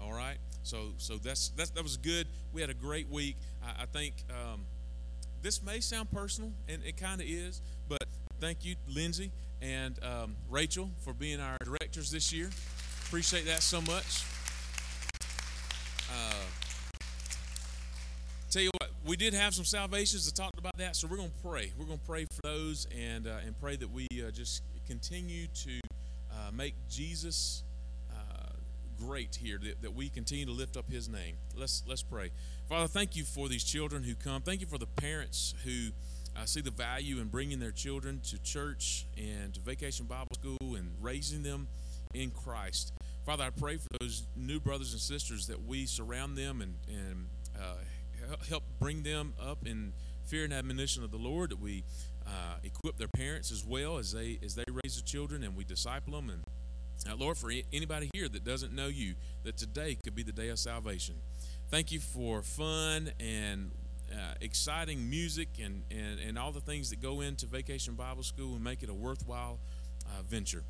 All 0.01 0.13
right. 0.13 0.39
So 0.63 0.93
so 0.97 1.17
that's, 1.17 1.51
that's 1.51 1.71
that 1.71 1.83
was 1.83 1.99
good. 1.99 2.27
We 2.55 2.63
had 2.63 2.71
a 2.71 2.75
great 2.75 3.11
week. 3.11 3.37
I, 3.63 3.83
I 3.83 3.87
think 3.87 4.15
um, 4.31 4.63
this 5.43 5.63
may 5.63 5.81
sound 5.81 6.11
personal, 6.11 6.53
and 6.69 6.83
it 6.85 6.97
kind 6.97 7.21
of 7.21 7.27
is. 7.29 7.61
But 7.87 8.05
thank 8.41 8.65
you, 8.65 8.77
Lindsay 8.89 9.31
and 9.61 9.99
um, 10.03 10.37
Rachel, 10.49 10.91
for 11.01 11.13
being 11.13 11.41
our 11.41 11.59
directors 11.63 12.11
this 12.11 12.33
year. 12.33 12.49
Appreciate 13.07 13.45
that 13.47 13.63
so 13.63 13.83
much. 13.83 14.25
Uh, 16.11 16.38
we 19.09 19.16
did 19.16 19.33
have 19.33 19.55
some 19.55 19.64
salvations 19.64 20.27
that 20.27 20.37
talked 20.37 20.59
about 20.59 20.77
that, 20.77 20.94
so 20.94 21.09
we're 21.09 21.16
going 21.16 21.31
to 21.31 21.49
pray. 21.49 21.73
We're 21.79 21.87
going 21.87 21.99
to 21.99 22.05
pray 22.05 22.27
for 22.27 22.40
those 22.42 22.87
and 22.94 23.27
uh, 23.27 23.37
and 23.44 23.59
pray 23.59 23.75
that 23.77 23.90
we 23.90 24.07
uh, 24.14 24.31
just 24.31 24.62
continue 24.87 25.47
to 25.47 25.81
uh, 26.31 26.51
make 26.53 26.75
Jesus 26.90 27.62
uh, 28.12 28.51
great 28.99 29.35
here. 29.37 29.59
That, 29.62 29.81
that 29.81 29.94
we 29.94 30.11
continue 30.11 30.44
to 30.44 30.53
lift 30.53 30.77
up 30.77 30.90
His 30.90 31.09
name. 31.09 31.37
Let's 31.57 31.83
let's 31.88 32.03
pray. 32.03 32.31
Father, 32.68 32.87
thank 32.87 33.16
you 33.16 33.25
for 33.25 33.49
these 33.49 33.64
children 33.64 34.03
who 34.03 34.14
come. 34.14 34.42
Thank 34.42 34.61
you 34.61 34.66
for 34.66 34.77
the 34.77 34.87
parents 34.87 35.55
who 35.64 35.88
uh, 36.37 36.44
see 36.44 36.61
the 36.61 36.71
value 36.71 37.18
in 37.18 37.29
bringing 37.29 37.61
their 37.61 37.71
children 37.71 38.21
to 38.29 38.38
church 38.42 39.07
and 39.16 39.55
to 39.55 39.61
vacation 39.61 40.05
Bible 40.05 40.35
school 40.35 40.75
and 40.77 40.92
raising 41.01 41.42
them 41.42 41.68
in 42.12 42.31
Christ. 42.31 42.92
Father, 43.25 43.44
I 43.44 43.51
pray 43.51 43.79
for 43.79 43.88
those 44.01 44.25
new 44.37 44.61
brothers 44.61 44.92
and 44.92 45.01
sisters 45.01 45.47
that 45.47 45.66
we 45.66 45.87
surround 45.87 46.37
them 46.37 46.61
and, 46.61 46.75
and 46.88 47.27
uh, 47.59 47.75
help 48.49 48.64
bring 48.79 49.03
them 49.03 49.35
up 49.41 49.67
in 49.67 49.93
fear 50.25 50.45
and 50.45 50.53
admonition 50.53 51.05
of 51.05 51.11
the 51.11 51.19
Lord. 51.19 51.51
That 51.51 51.61
we 51.61 51.85
uh, 52.27 52.57
equip 52.62 52.97
their 52.99 53.09
parents 53.09 53.51
as 53.51 53.64
well 53.64 53.99
as 53.99 54.12
they 54.12 54.38
as 54.43 54.55
they 54.55 54.64
raise 54.85 54.97
the 54.97 55.03
children 55.03 55.43
and 55.43 55.57
we 55.57 55.64
disciple 55.64 56.14
them. 56.14 56.31
And 56.31 56.43
uh, 57.11 57.17
Lord, 57.17 57.37
for 57.37 57.51
anybody 57.73 58.11
here 58.12 58.29
that 58.29 58.45
doesn't 58.45 58.73
know 58.73 58.88
you, 58.88 59.14
that 59.45 59.57
today 59.57 59.97
could 60.03 60.14
be 60.14 60.23
the 60.23 60.33
day 60.33 60.49
of 60.49 60.59
salvation. 60.59 61.17
Thank 61.71 61.93
you 61.93 62.01
for 62.01 62.43
fun 62.43 63.12
and 63.21 63.71
uh, 64.12 64.35
exciting 64.41 65.09
music 65.09 65.49
and, 65.62 65.83
and, 65.91 66.19
and 66.19 66.38
all 66.38 66.51
the 66.51 66.61
things 66.61 66.91
that 66.91 67.01
go 67.01 67.21
into 67.21 67.47
Vacation 67.47 67.95
Bible 67.95 68.23
School 68.23 68.55
and 68.55 68.64
make 68.64 68.83
it 68.83 68.88
a 68.88 68.95
worthwhile 68.95 69.59
uh, 70.07 70.23
venture. 70.23 70.64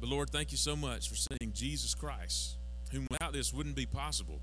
But 0.00 0.08
Lord, 0.08 0.30
thank 0.30 0.52
you 0.52 0.58
so 0.58 0.76
much 0.76 1.08
for 1.08 1.16
sending 1.16 1.52
Jesus 1.52 1.94
Christ, 1.94 2.56
whom 2.92 3.06
without 3.10 3.32
this 3.32 3.52
wouldn't 3.52 3.74
be 3.74 3.86
possible, 3.86 4.40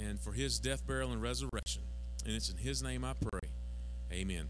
and 0.00 0.20
for 0.20 0.32
his 0.32 0.58
death, 0.58 0.86
burial, 0.86 1.12
and 1.12 1.22
resurrection. 1.22 1.82
And 2.24 2.34
it's 2.34 2.50
in 2.50 2.56
his 2.56 2.82
name 2.82 3.04
I 3.04 3.14
pray. 3.14 3.50
Amen. 4.12 4.48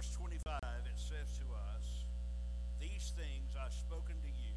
Verse 0.00 0.16
25, 0.16 0.64
it 0.88 0.96
says 0.96 1.28
to 1.44 1.44
us, 1.76 2.08
These 2.80 3.12
things 3.20 3.52
I've 3.52 3.68
spoken 3.68 4.16
to 4.16 4.32
you 4.32 4.56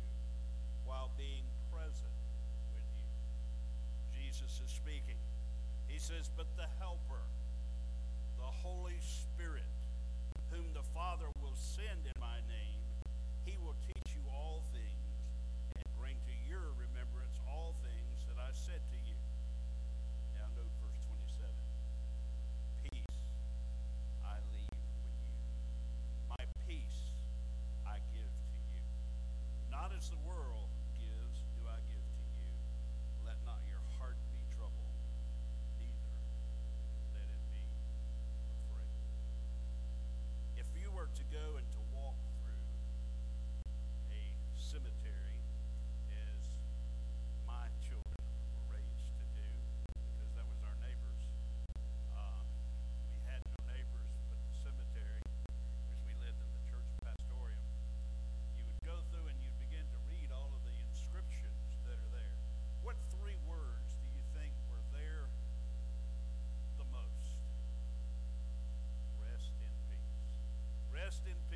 while 0.87 1.11
being 1.19 1.43
present 1.67 2.15
with 2.71 2.87
you. 2.95 3.11
Jesus 4.15 4.63
is 4.63 4.71
speaking. 4.71 5.19
He 5.91 5.99
says, 5.99 6.31
But 6.31 6.47
the 6.55 6.71
Helper, 6.79 7.27
the 8.39 8.47
Holy 8.63 8.95
Spirit, 9.03 9.67
whom 10.47 10.71
the 10.71 10.87
Father 10.95 11.27
will 11.43 11.59
send 11.59 12.07
in 12.07 12.15
my 12.23 12.39
name, 12.47 12.79
he 13.43 13.59
will 13.59 13.75
teach 13.83 14.15
you 14.15 14.23
all 14.31 14.63
things 14.71 15.11
and 15.75 15.83
bring 15.99 16.15
to 16.23 16.35
your 16.47 16.71
remembrance 16.79 17.35
all 17.51 17.75
things 17.83 18.23
that 18.31 18.39
I 18.39 18.55
said 18.55 18.79
to 18.79 18.92
Best 71.03 71.27
in. 71.27 71.52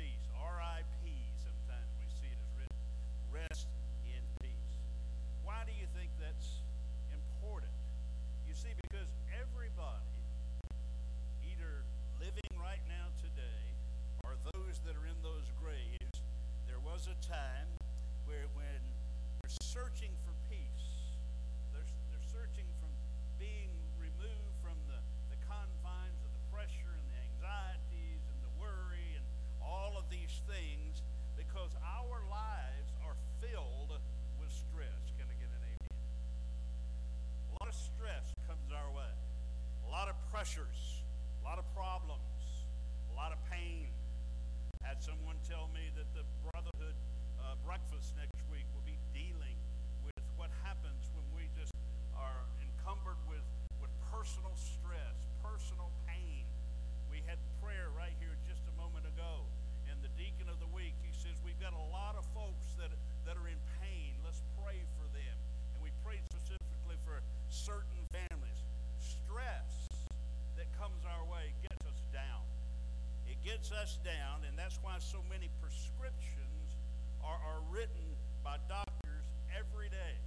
Gets 73.48 73.72
us 73.72 73.96
down, 74.04 74.44
and 74.44 74.52
that's 74.60 74.76
why 74.84 75.00
so 75.00 75.24
many 75.24 75.48
prescriptions 75.56 76.76
are, 77.24 77.40
are 77.48 77.64
written 77.72 78.04
by 78.44 78.60
doctors 78.68 79.24
every 79.48 79.88
day. 79.88 80.20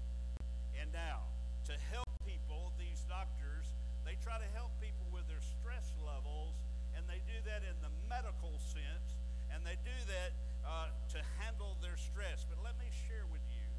And 0.74 0.90
now, 0.90 1.30
to 1.70 1.78
help 1.94 2.10
people, 2.26 2.74
these 2.82 3.06
doctors, 3.06 3.70
they 4.02 4.18
try 4.26 4.42
to 4.42 4.50
help 4.58 4.74
people 4.82 5.06
with 5.14 5.30
their 5.30 5.44
stress 5.62 5.94
levels, 6.02 6.58
and 6.98 7.06
they 7.06 7.22
do 7.30 7.38
that 7.46 7.62
in 7.62 7.78
the 7.86 7.94
medical 8.10 8.58
sense, 8.58 9.14
and 9.54 9.62
they 9.62 9.78
do 9.86 9.98
that 10.10 10.34
uh, 10.66 10.90
to 11.14 11.22
handle 11.38 11.78
their 11.78 12.02
stress. 12.02 12.42
But 12.50 12.58
let 12.66 12.74
me 12.82 12.90
share 13.06 13.30
with 13.30 13.46
you, 13.54 13.70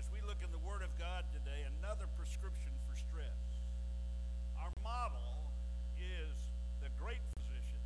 as 0.00 0.08
we 0.08 0.24
look 0.24 0.40
in 0.40 0.48
the 0.48 0.64
Word 0.64 0.80
of 0.80 0.92
God 0.96 1.28
today, 1.36 1.68
another 1.84 2.08
prescription 2.16 2.72
for 2.88 2.96
stress. 2.96 3.44
Our 4.56 4.72
model 4.80 5.52
is 6.00 6.32
the 6.80 6.88
great 6.96 7.20
physician. 7.36 7.84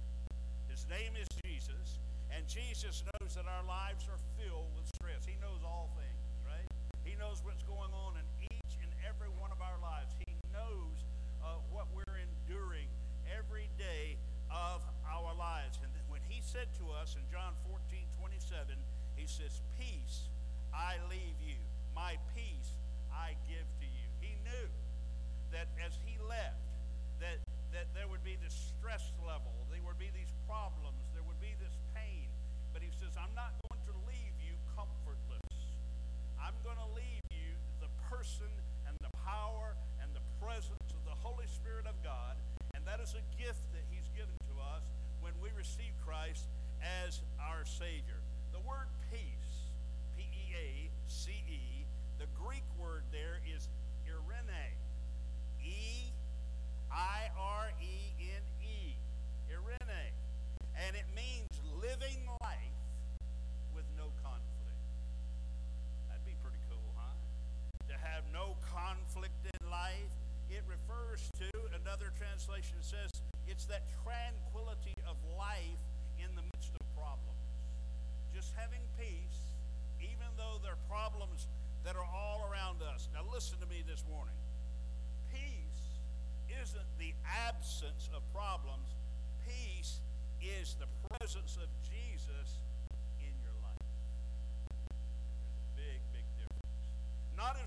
His 0.69 0.78
name 0.89 1.13
is 1.21 1.29
Jesus, 1.45 2.01
and 2.33 2.49
Jesus 2.49 3.05
knows 3.05 3.37
that 3.37 3.45
our 3.45 3.65
lives 3.69 4.09
are 4.09 4.21
filled 4.41 4.73
with 4.73 4.89
stress. 4.97 5.29
He 5.29 5.37
knows 5.37 5.61
all 5.61 5.93
things, 6.01 6.25
right? 6.49 6.65
He 7.05 7.13
knows 7.21 7.45
what's 7.45 7.63
going 7.69 7.93
on 7.93 8.17
in 8.17 8.25
each 8.49 8.75
and 8.81 8.89
every 9.05 9.29
one 9.37 9.53
of 9.53 9.61
our 9.61 9.77
lives. 9.85 10.17
He 10.25 10.33
knows 10.49 11.05
uh, 11.45 11.61
what 11.69 11.93
we're 11.93 12.17
enduring 12.17 12.89
every 13.29 13.69
day 13.77 14.17
of 14.49 14.81
our 15.05 15.37
lives. 15.37 15.77
And 15.85 15.93
when 16.09 16.25
he 16.25 16.41
said 16.41 16.73
to 16.81 16.89
us 16.97 17.21
in 17.21 17.25
John 17.29 17.53
14, 17.69 18.09
27, 18.17 18.81
he 19.17 19.29
says, 19.29 19.61
Peace 19.77 20.33
I 20.73 20.97
leave 21.13 21.37
you, 21.45 21.61
my 21.93 22.17
peace 22.33 22.81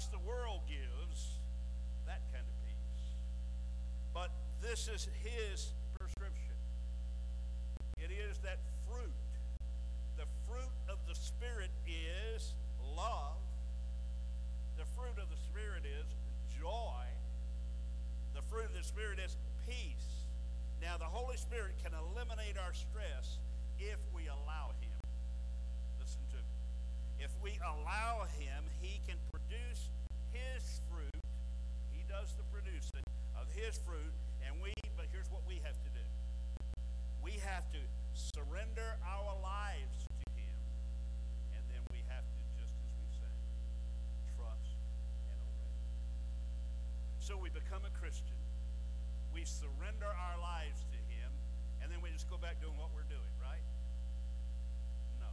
The 0.10 0.18
world 0.20 0.62
gives, 0.68 1.38
that 2.08 2.22
kind 2.34 2.42
of 2.42 2.58
peace, 2.66 3.06
but 4.14 4.32
this 4.62 4.90
is 4.90 5.08
His 5.22 5.74
prescription. 6.00 6.58
It 8.00 8.10
is 8.10 8.40
that 8.40 8.58
fruit. 8.90 9.14
The 10.18 10.26
fruit 10.50 10.74
of 10.90 10.98
the 11.08 11.14
Spirit 11.14 11.70
is 11.86 12.54
love. 12.98 13.38
The 14.78 14.86
fruit 14.98 15.22
of 15.22 15.30
the 15.30 15.38
Spirit 15.38 15.86
is 15.86 16.08
joy. 16.60 17.06
The 18.34 18.42
fruit 18.50 18.66
of 18.66 18.74
the 18.74 18.84
Spirit 18.84 19.20
is 19.24 19.38
peace. 19.68 20.26
Now, 20.82 20.98
the 20.98 21.06
Holy 21.06 21.38
Spirit 21.38 21.78
can 21.84 21.94
eliminate 21.94 22.58
our 22.58 22.74
stress 22.74 23.38
if 23.78 24.00
we 24.16 24.26
allow 24.26 24.74
Him. 24.82 24.98
Listen 26.02 26.22
to 26.32 26.38
me. 26.38 27.24
If 27.24 27.32
we 27.44 27.60
allow 27.62 28.26
Him, 28.40 28.66
He 28.82 29.00
can 29.08 29.18
produce 29.52 29.92
His 30.32 30.80
fruit. 30.88 31.20
He 31.92 32.08
does 32.08 32.32
the 32.40 32.48
producing 32.56 33.04
of 33.36 33.52
His 33.52 33.76
fruit, 33.84 34.16
and 34.48 34.56
we, 34.64 34.72
but 34.96 35.12
here's 35.12 35.28
what 35.28 35.44
we 35.48 35.60
have 35.68 35.76
to 35.76 35.92
do 35.92 36.06
we 37.20 37.36
have 37.44 37.68
to 37.76 37.82
surrender 38.16 38.96
our 39.04 39.36
lives 39.44 40.08
to 40.08 40.26
Him, 40.40 40.58
and 41.54 41.64
then 41.68 41.84
we 41.92 42.00
have 42.08 42.24
to, 42.24 42.40
just 42.58 42.74
as 42.74 42.92
we 42.96 43.08
say, 43.12 43.36
trust 44.40 44.80
and 45.30 45.38
obey. 45.38 45.76
So 47.20 47.36
we 47.38 47.52
become 47.52 47.84
a 47.86 47.94
Christian. 48.00 48.40
We 49.36 49.44
surrender 49.46 50.10
our 50.10 50.40
lives 50.40 50.82
to 50.96 51.00
Him, 51.14 51.30
and 51.84 51.92
then 51.92 52.00
we 52.00 52.10
just 52.10 52.26
go 52.32 52.40
back 52.40 52.58
doing 52.64 52.74
what 52.80 52.90
we're 52.96 53.08
doing, 53.12 53.36
right? 53.44 53.64
No. 55.22 55.30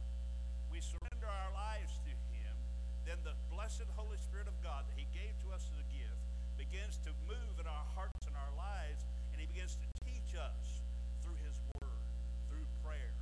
We 0.69 0.83
surrender 0.83 1.25
our 1.25 1.51
lives 1.55 1.97
to 2.05 2.11
Him, 2.11 2.28
then 3.05 3.19
the 3.23 3.35
blessed 3.53 3.87
Holy 3.95 4.17
Spirit 4.17 4.47
of 4.47 4.55
God 4.63 4.87
that 4.87 4.97
He 4.97 5.07
gave 5.15 5.35
to 5.45 5.53
us 5.55 5.67
as 5.71 5.77
a 5.79 5.87
gift 5.91 6.19
begins 6.59 6.99
to 7.07 7.11
move 7.25 7.55
in 7.55 7.67
our 7.67 7.87
hearts 7.95 8.27
and 8.27 8.35
our 8.35 8.53
lives, 8.59 9.07
and 9.31 9.39
He 9.39 9.47
begins 9.47 9.79
to 9.79 9.87
teach 10.03 10.35
us 10.35 10.83
through 11.23 11.39
His 11.47 11.55
Word, 11.79 12.03
through 12.51 12.67
prayer, 12.83 13.15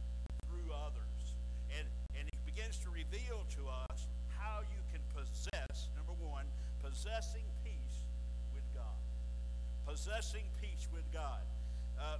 through 0.49 0.73
others. 0.73 1.37
And, 1.69 1.85
and 2.17 2.25
He 2.25 2.39
begins 2.49 2.81
to 2.81 2.89
reveal 2.89 3.45
to 3.61 3.63
us 3.89 4.09
how 4.33 4.65
you 4.65 4.81
can 4.89 5.01
possess, 5.13 5.89
number 5.93 6.17
one, 6.17 6.49
possessing 6.81 7.45
peace 7.61 8.09
with 8.53 8.65
God. 8.73 8.97
Possessing 9.85 10.45
peace 10.61 10.89
with 10.89 11.05
God. 11.13 11.45
Uh, 11.97 12.17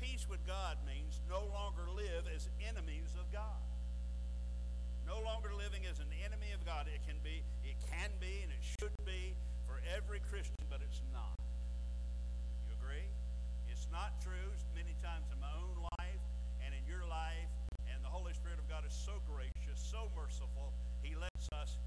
peace 0.00 0.26
with 0.28 0.44
God 0.46 0.76
means 0.86 1.20
no 1.28 1.46
longer 1.54 1.86
live 1.94 2.26
as 2.34 2.48
enemies 2.62 3.14
of 3.18 3.30
God. 3.32 3.62
No 5.06 5.22
longer 5.22 5.54
living 5.54 5.86
as 5.86 6.02
an 6.02 6.10
enemy 6.26 6.50
of 6.50 6.66
God. 6.66 6.90
It 6.90 6.98
can 7.06 7.22
be, 7.22 7.46
it 7.62 7.78
can 7.86 8.10
be, 8.18 8.42
and 8.42 8.50
it 8.50 8.58
should 8.82 8.90
be 9.06 9.38
for 9.62 9.78
every 9.86 10.18
Christian, 10.26 10.66
but 10.66 10.82
it's 10.82 10.98
not. 11.14 11.38
You 12.66 12.74
agree? 12.74 13.06
It's 13.70 13.86
not 13.94 14.18
true 14.18 14.50
many 14.74 14.98
times 14.98 15.30
in 15.30 15.38
my 15.38 15.54
own 15.62 15.78
life 16.02 16.22
and 16.58 16.74
in 16.74 16.82
your 16.90 17.06
life. 17.06 17.46
And 17.86 18.02
the 18.02 18.10
Holy 18.10 18.34
Spirit 18.34 18.58
of 18.58 18.66
God 18.66 18.82
is 18.82 18.90
so 18.90 19.22
gracious, 19.30 19.78
so 19.78 20.10
merciful. 20.18 20.74
He 21.06 21.14
lets 21.14 21.46
us, 21.54 21.78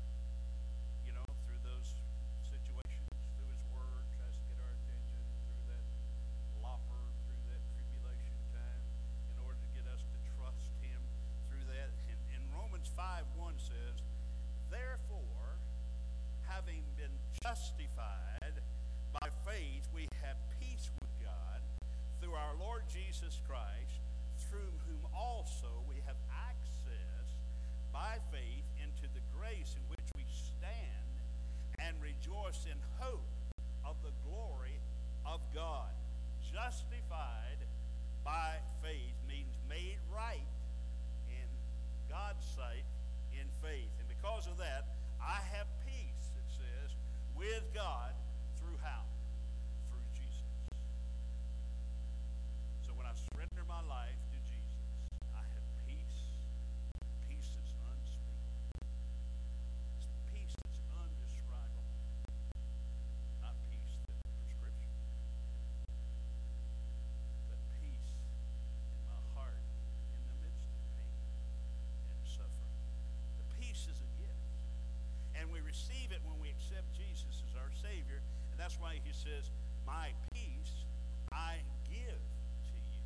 accept 76.60 76.92
Jesus 76.92 77.40
as 77.48 77.56
our 77.56 77.72
Savior. 77.80 78.20
And 78.52 78.60
that's 78.60 78.76
why 78.76 79.00
he 79.00 79.16
says, 79.16 79.48
My 79.88 80.12
peace 80.36 80.84
I 81.32 81.64
give 81.88 82.20
to 82.20 82.76
you. 82.76 83.00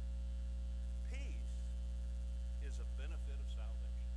Peace 1.14 1.54
is 2.66 2.82
a 2.82 2.88
benefit 2.98 3.38
of 3.38 3.48
salvation, 3.54 4.10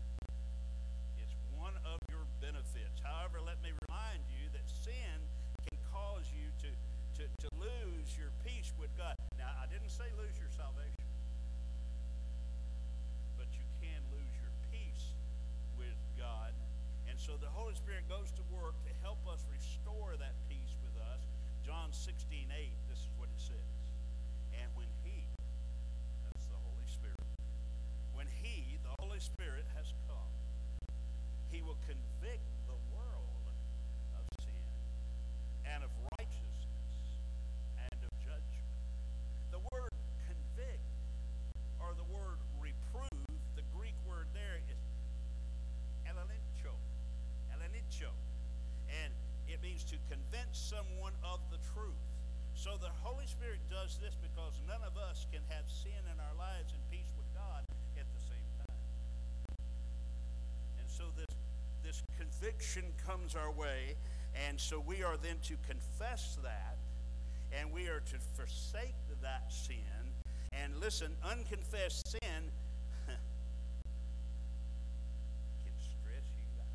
it's 1.20 1.36
one 1.52 1.76
of 1.84 2.00
your 2.08 2.24
benefits. 2.40 2.96
However, 3.04 3.44
let 3.44 3.60
me 3.60 3.76
remind 3.84 4.24
you 4.32 4.48
that 4.56 4.64
sin 4.64 5.20
can 5.68 5.76
cause 5.92 6.24
you 6.32 6.48
to, 6.64 6.70
to, 7.20 7.24
to 7.28 7.48
lose 7.60 8.08
your 8.16 8.32
peace 8.40 8.72
with 8.80 8.88
God. 8.96 9.12
Now, 9.36 9.52
I 9.60 9.68
didn't 9.68 9.92
say 9.92 10.08
lose 10.16 10.32
your 10.40 10.50
salvation. 10.56 11.04
But 13.36 13.52
you 13.52 13.68
can 13.84 14.00
lose 14.16 14.32
your 14.40 14.52
peace 14.72 15.12
with 15.76 15.98
God. 16.16 16.56
And 17.04 17.20
so 17.20 17.36
the 17.36 17.52
Holy 17.52 17.74
Spirit 17.76 18.08
goes 18.08 18.32
to 18.32 18.45
John 21.86 21.94
16, 21.94 22.50
8, 22.50 22.66
this 22.90 22.98
is 22.98 23.14
what 23.14 23.30
it 23.30 23.38
says. 23.38 23.70
And 24.58 24.66
when 24.74 24.90
He, 25.06 25.22
that's 26.26 26.50
the 26.50 26.58
Holy 26.66 26.88
Spirit, 26.90 27.22
when 28.10 28.26
He, 28.42 28.74
the 28.82 28.90
Holy 28.98 29.22
Spirit, 29.22 29.62
has 29.78 29.94
come, 30.10 30.34
He 31.54 31.62
will 31.62 31.78
convict 31.86 32.42
the 32.66 32.74
world 32.90 33.46
of 34.18 34.26
sin 34.42 34.66
and 35.62 35.86
of 35.86 35.94
righteousness 36.18 37.22
and 37.78 37.98
of 38.02 38.10
judgment. 38.18 38.66
The 39.54 39.62
word 39.70 39.94
convict 40.26 40.90
or 41.78 41.94
the 41.94 42.08
word 42.10 42.42
reprove, 42.58 43.30
the 43.54 43.62
Greek 43.70 43.94
word 44.10 44.26
there 44.34 44.58
is 44.58 44.82
elenicho. 46.02 46.74
Elenicho. 47.54 48.10
And 48.90 49.14
it 49.46 49.62
means 49.62 49.84
to 49.84 49.96
convince 50.10 50.58
someone 50.58 51.14
of 51.22 51.38
the 51.50 51.55
truth. 51.76 52.00
So 52.56 52.80
the 52.80 52.88
Holy 53.04 53.28
Spirit 53.28 53.60
does 53.68 54.00
this 54.00 54.16
because 54.16 54.56
none 54.64 54.80
of 54.80 54.96
us 54.96 55.26
can 55.28 55.44
have 55.52 55.68
sin 55.68 56.00
in 56.08 56.16
our 56.16 56.32
lives 56.40 56.72
and 56.72 56.80
peace 56.88 57.12
with 57.12 57.28
God 57.36 57.60
at 58.00 58.08
the 58.16 58.22
same 58.24 58.48
time. 58.64 58.80
And 60.80 60.88
so 60.88 61.04
this 61.12 61.36
this 61.84 62.02
conviction 62.18 62.82
comes 63.06 63.36
our 63.36 63.52
way, 63.52 63.94
and 64.48 64.58
so 64.58 64.80
we 64.80 65.04
are 65.04 65.16
then 65.16 65.36
to 65.44 65.54
confess 65.68 66.36
that, 66.42 66.78
and 67.52 67.70
we 67.70 67.86
are 67.88 68.00
to 68.00 68.18
forsake 68.34 68.96
that 69.22 69.52
sin. 69.52 70.10
And 70.52 70.76
listen, 70.80 71.14
unconfessed 71.22 72.08
sin 72.10 72.50
can 73.06 73.18
stress 75.78 76.26
you 76.34 76.46
out. 76.58 76.66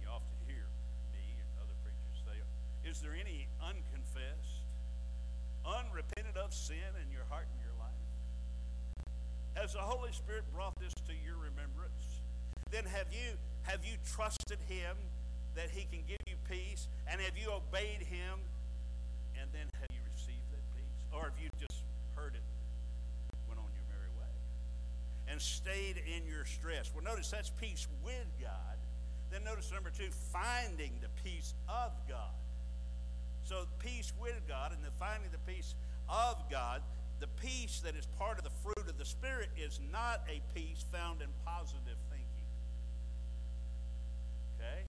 You 0.00 0.08
often 0.08 0.38
hear 0.46 0.64
me 1.12 1.24
and 1.40 1.48
other 1.60 1.74
preachers 1.84 2.24
say, 2.24 2.40
Is 2.88 3.00
there 3.00 3.14
any 3.14 3.48
unconfessed, 3.60 4.64
unrepented 5.66 6.36
of 6.36 6.54
sin 6.54 6.92
in 7.02 7.10
your 7.12 7.24
heart 7.28 7.46
and 7.52 7.60
your 7.60 7.76
life? 7.78 8.04
Has 9.54 9.72
the 9.72 9.80
Holy 9.80 10.12
Spirit 10.12 10.44
brought 10.52 10.74
this 10.80 10.92
to 11.06 11.14
your 11.24 11.36
remembrance? 11.36 12.22
Then 12.70 12.84
have 12.86 13.03
you 13.14 13.38
have 13.62 13.84
you 13.84 13.96
trusted 14.04 14.58
him 14.68 14.96
that 15.54 15.70
he 15.70 15.86
can 15.90 16.02
give 16.06 16.20
you 16.26 16.36
peace? 16.48 16.88
And 17.06 17.20
have 17.20 17.36
you 17.38 17.50
obeyed 17.50 18.02
him? 18.02 18.40
And 19.40 19.48
then 19.52 19.68
have 19.80 19.88
you 19.90 20.02
received 20.12 20.44
that 20.52 20.64
peace? 20.76 21.00
Or 21.12 21.24
have 21.24 21.38
you 21.40 21.48
just 21.58 21.82
heard 22.14 22.34
it, 22.34 22.42
went 23.48 23.58
on 23.58 23.70
your 23.72 23.86
merry 23.88 24.10
way? 24.18 24.32
And 25.28 25.40
stayed 25.40 26.02
in 26.04 26.26
your 26.26 26.44
stress. 26.44 26.90
Well, 26.94 27.04
notice 27.04 27.30
that's 27.30 27.50
peace 27.50 27.88
with 28.04 28.26
God. 28.40 28.76
Then 29.30 29.44
notice 29.44 29.72
number 29.72 29.90
two, 29.90 30.10
finding 30.32 30.92
the 31.00 31.08
peace 31.24 31.54
of 31.68 31.92
God. 32.08 32.34
So 33.44 33.66
peace 33.78 34.12
with 34.20 34.40
God 34.48 34.72
and 34.72 34.84
the 34.84 34.90
finding 34.98 35.30
the 35.30 35.52
peace 35.52 35.74
of 36.08 36.36
God, 36.50 36.82
the 37.20 37.28
peace 37.40 37.80
that 37.84 37.96
is 37.96 38.06
part 38.18 38.38
of 38.38 38.44
the 38.44 38.52
fruit 38.62 38.88
of 38.88 38.98
the 38.98 39.04
Spirit 39.04 39.48
is 39.56 39.80
not 39.92 40.22
a 40.28 40.40
peace 40.54 40.84
found 40.92 41.20
in 41.20 41.28
positive 41.44 41.98
thinking. 42.10 42.48
Okay? 44.58 44.84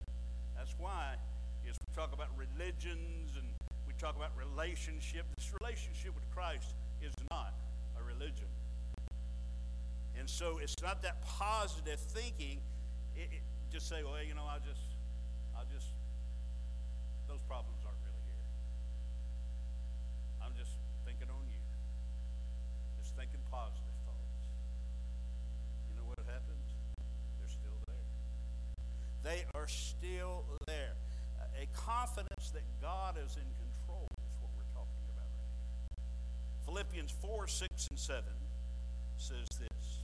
That's 0.55 0.74
why 0.85 1.17
is 1.65 1.73
we 1.73 1.89
talk 1.97 2.13
about 2.13 2.29
religions 2.37 3.33
and 3.33 3.49
we 3.89 3.93
talk 3.97 4.13
about 4.13 4.29
relationship. 4.37 5.25
This 5.33 5.49
relationship 5.57 6.13
with 6.13 6.29
Christ 6.29 6.77
is 7.01 7.13
not 7.33 7.57
a 7.97 8.05
religion. 8.05 8.45
And 10.13 10.29
so 10.29 10.61
it's 10.61 10.77
not 10.85 11.01
that 11.01 11.25
positive 11.25 11.97
thinking. 11.97 12.61
It, 13.17 13.33
it, 13.33 13.41
just 13.73 13.89
say, 13.89 14.05
well, 14.05 14.21
you 14.21 14.37
know, 14.37 14.45
I 14.45 14.61
just, 14.61 14.85
I 15.57 15.65
just, 15.73 15.89
those 17.25 17.41
problems 17.49 17.81
aren't 17.81 17.97
really 18.05 18.21
here. 18.29 18.45
I'm 20.45 20.53
just 20.53 20.77
thinking 21.01 21.33
on 21.33 21.49
you. 21.49 21.65
Just 23.01 23.17
thinking 23.17 23.41
positive 23.49 23.97
thoughts. 24.05 24.37
You 25.89 25.97
know 25.97 26.05
what 26.05 26.21
happens? 26.29 26.77
They're 27.41 27.49
still 27.49 27.73
there. 27.89 28.05
They 29.25 29.43
are 29.55 29.67
still 29.67 30.43
there. 30.67 30.93
A 31.59 31.65
confidence 31.75 32.51
that 32.53 32.61
God 32.79 33.15
is 33.17 33.35
in 33.35 33.49
control 33.57 34.05
is 34.21 34.35
what 34.39 34.51
we're 34.55 34.71
talking 34.71 35.01
about 35.09 35.17
right 35.17 35.33
here. 35.33 36.05
Philippians 36.65 37.11
4, 37.11 37.47
6, 37.47 37.87
and 37.89 37.99
7 37.99 38.23
says 39.17 39.47
this 39.59 40.03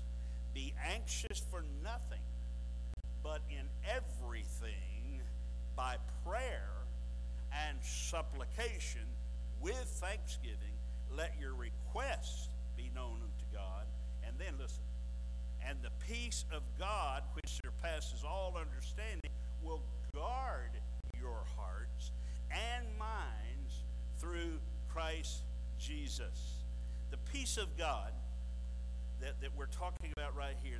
Be 0.55 0.73
anxious 0.91 1.39
for 1.51 1.63
nothing, 1.83 2.25
but 3.21 3.41
in 3.51 3.69
everything 3.87 5.21
by 5.75 5.97
prayer 6.25 6.71
and 7.67 7.77
supplication 7.83 9.05
with 9.61 10.01
thanksgiving, 10.01 10.73
let 11.15 11.35
your 11.39 11.53
requests 11.53 12.49
be 12.75 12.89
known 12.95 13.17
unto 13.21 13.45
God. 13.53 13.85
And 14.25 14.33
then 14.39 14.55
listen, 14.59 14.81
and 15.67 15.77
the 15.81 15.91
peace 16.07 16.45
of 16.51 16.61
God, 16.79 17.23
which 17.33 17.59
surpasses 17.63 18.23
all 18.23 18.57
understanding, 18.59 19.31
will 19.63 19.81
guard 20.13 20.71
your 21.19 21.43
hearts 21.55 22.11
and 22.51 22.85
minds 22.97 23.83
through 24.17 24.59
Christ 24.89 25.43
Jesus. 25.79 26.63
The 27.11 27.17
peace 27.31 27.57
of 27.57 27.77
God 27.77 28.11
that, 29.21 29.39
that 29.41 29.55
we're 29.55 29.67
talking 29.67 30.11
about 30.17 30.35
right 30.35 30.55
here 30.63 30.79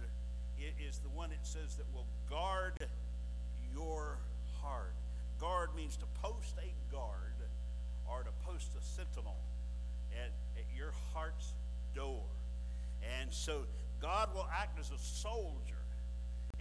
i- 0.59 0.73
the 1.03 1.09
one 1.09 1.31
it 1.31 1.39
says 1.43 1.75
that 1.75 1.85
will 1.93 2.05
guard 2.29 2.73
your 3.73 4.17
heart. 4.61 4.93
Guard 5.39 5.73
means 5.75 5.97
to 5.97 6.05
post 6.21 6.55
a 6.59 6.93
guard 6.93 7.33
or 8.07 8.23
to 8.23 8.31
post 8.45 8.71
a 8.79 8.83
sentinel 8.83 9.37
at, 10.11 10.31
at 10.57 10.65
your 10.75 10.91
heart's 11.13 11.53
door. 11.95 12.23
And 13.19 13.31
so 13.33 13.63
God 14.01 14.29
will 14.33 14.47
act 14.51 14.79
as 14.79 14.89
a 14.91 14.97
soldier. 14.97 15.75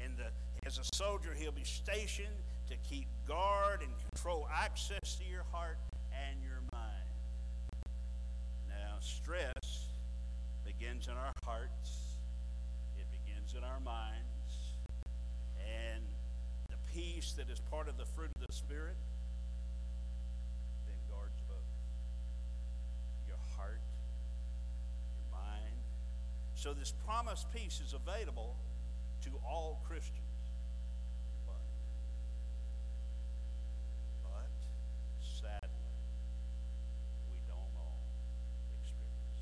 And 0.02 0.16
the, 0.16 0.26
as 0.66 0.78
a 0.78 0.96
soldier, 0.96 1.34
he'll 1.36 1.52
be 1.52 1.64
stationed 1.64 2.28
to 2.68 2.76
keep 2.88 3.06
guard 3.26 3.80
and 3.82 3.90
control 4.12 4.48
access 4.52 5.16
to 5.18 5.24
your 5.24 5.44
heart 5.50 5.78
and 6.12 6.40
your 6.42 6.60
mind. 6.72 7.10
Now, 8.68 8.96
stress 9.00 9.86
begins 10.64 11.08
in 11.08 11.14
our 11.14 11.32
hearts, 11.44 12.16
it 12.98 13.06
begins 13.10 13.54
in 13.54 13.64
our 13.64 13.80
minds, 13.80 14.76
and 15.58 16.04
the 16.68 16.76
peace 16.94 17.32
that 17.36 17.50
is 17.50 17.60
part 17.70 17.88
of 17.88 17.96
the 17.98 18.06
fruit 18.06 18.30
of 18.40 18.46
the 18.46 18.54
Spirit 18.54 18.96
then 20.86 20.96
guards 21.10 21.40
both 21.48 21.68
your 23.28 23.38
heart, 23.56 23.80
your 25.18 25.38
mind. 25.38 25.76
So, 26.60 26.74
this 26.74 26.92
promised 27.06 27.50
peace 27.52 27.80
is 27.80 27.94
available 27.94 28.54
to 29.24 29.30
all 29.48 29.80
Christians. 29.88 30.20
But, 31.46 31.56
but 34.22 34.50
sadly, 35.22 35.70
we 37.32 37.40
don't 37.48 37.72
all 37.78 37.96
experience 38.82 39.40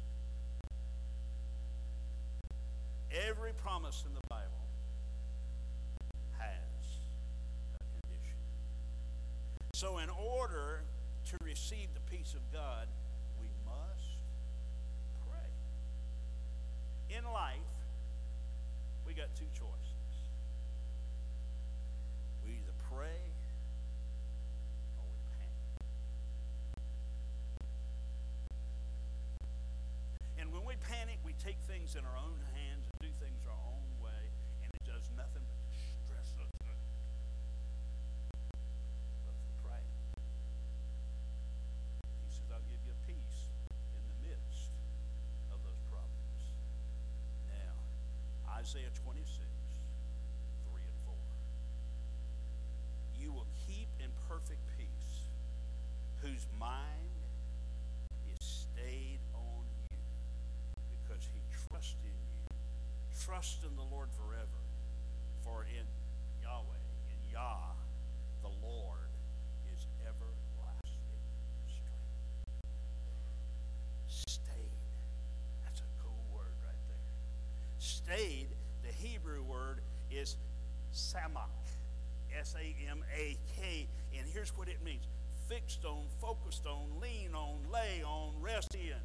it. 3.11 3.27
Every 3.29 3.53
promise 3.53 4.05
in 4.07 4.14
the 4.14 4.21
Bible 4.31 4.62
has 6.39 7.01
a 7.75 7.85
condition. 8.01 8.39
So, 9.75 9.99
in 9.99 10.09
order 10.09 10.85
to 11.31 11.37
receive 11.45 11.89
the 11.95 12.16
peace 12.16 12.35
of 12.35 12.53
God, 12.53 12.87
we 13.41 13.49
must 13.66 14.23
pray. 15.29 15.51
In 17.11 17.25
life, 17.25 17.57
we 19.07 19.15
got 19.15 19.35
two 19.35 19.49
choices. 19.55 19.65
We 22.45 22.51
either 22.53 22.75
pray 22.93 23.33
or 24.99 25.05
we 25.09 25.19
panic. 25.33 25.57
And 30.39 30.53
when 30.53 30.65
we 30.67 30.75
panic, 30.77 31.19
we 31.25 31.33
take 31.33 31.57
things 31.67 31.97
in 31.97 32.05
our 32.05 32.17
own 32.17 32.39
hands 32.53 32.58
Isaiah 48.69 48.93
26, 49.03 49.25
3 50.69 50.83
and 50.85 51.01
4. 51.07 51.14
You 53.16 53.33
will 53.33 53.47
keep 53.64 53.89
in 53.99 54.11
perfect 54.29 54.61
peace 54.77 55.33
whose 56.21 56.45
mind 56.61 57.16
is 58.29 58.37
stayed 58.45 59.25
on 59.33 59.64
you 59.89 59.97
because 61.01 61.25
he 61.33 61.41
trusts 61.49 61.97
in 62.05 62.12
you. 62.12 62.45
Trust 63.25 63.64
in 63.64 63.75
the 63.75 63.89
Lord 63.89 64.11
forever, 64.12 64.61
for 65.41 65.64
in 65.64 65.89
Yahweh, 66.45 66.85
in 67.09 67.33
Yah, 67.33 67.73
the 68.43 68.53
Lord 68.61 69.09
is 69.73 69.87
everlasting 70.05 71.25
strength. 71.73 72.12
Stayed. 74.29 74.77
That's 75.64 75.81
a 75.81 75.89
cool 76.05 76.21
word 76.37 76.53
right 76.61 76.85
there. 76.93 77.09
Stayed 77.79 78.47
word 79.59 79.81
is 80.11 80.37
samak. 80.93 81.49
S 82.39 82.55
A 82.59 82.91
M 82.91 83.03
A 83.17 83.37
K. 83.57 83.87
And 84.17 84.27
here's 84.33 84.57
what 84.57 84.69
it 84.69 84.85
means 84.85 85.05
fixed 85.49 85.85
on, 85.85 86.05
focused 86.21 86.67
on, 86.67 87.01
lean 87.01 87.35
on, 87.35 87.57
lay 87.73 88.03
on, 88.05 88.33
rest 88.41 88.75
in. 88.75 89.01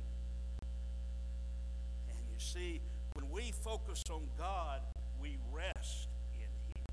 And 2.10 2.18
you 2.30 2.38
see, 2.38 2.82
when 3.14 3.30
we 3.32 3.51
focus 3.51 4.04
on 4.12 4.24
God, 4.38 4.82
we 5.22 5.38
rest 5.54 6.10
in 6.36 6.41
Him. 6.76 6.86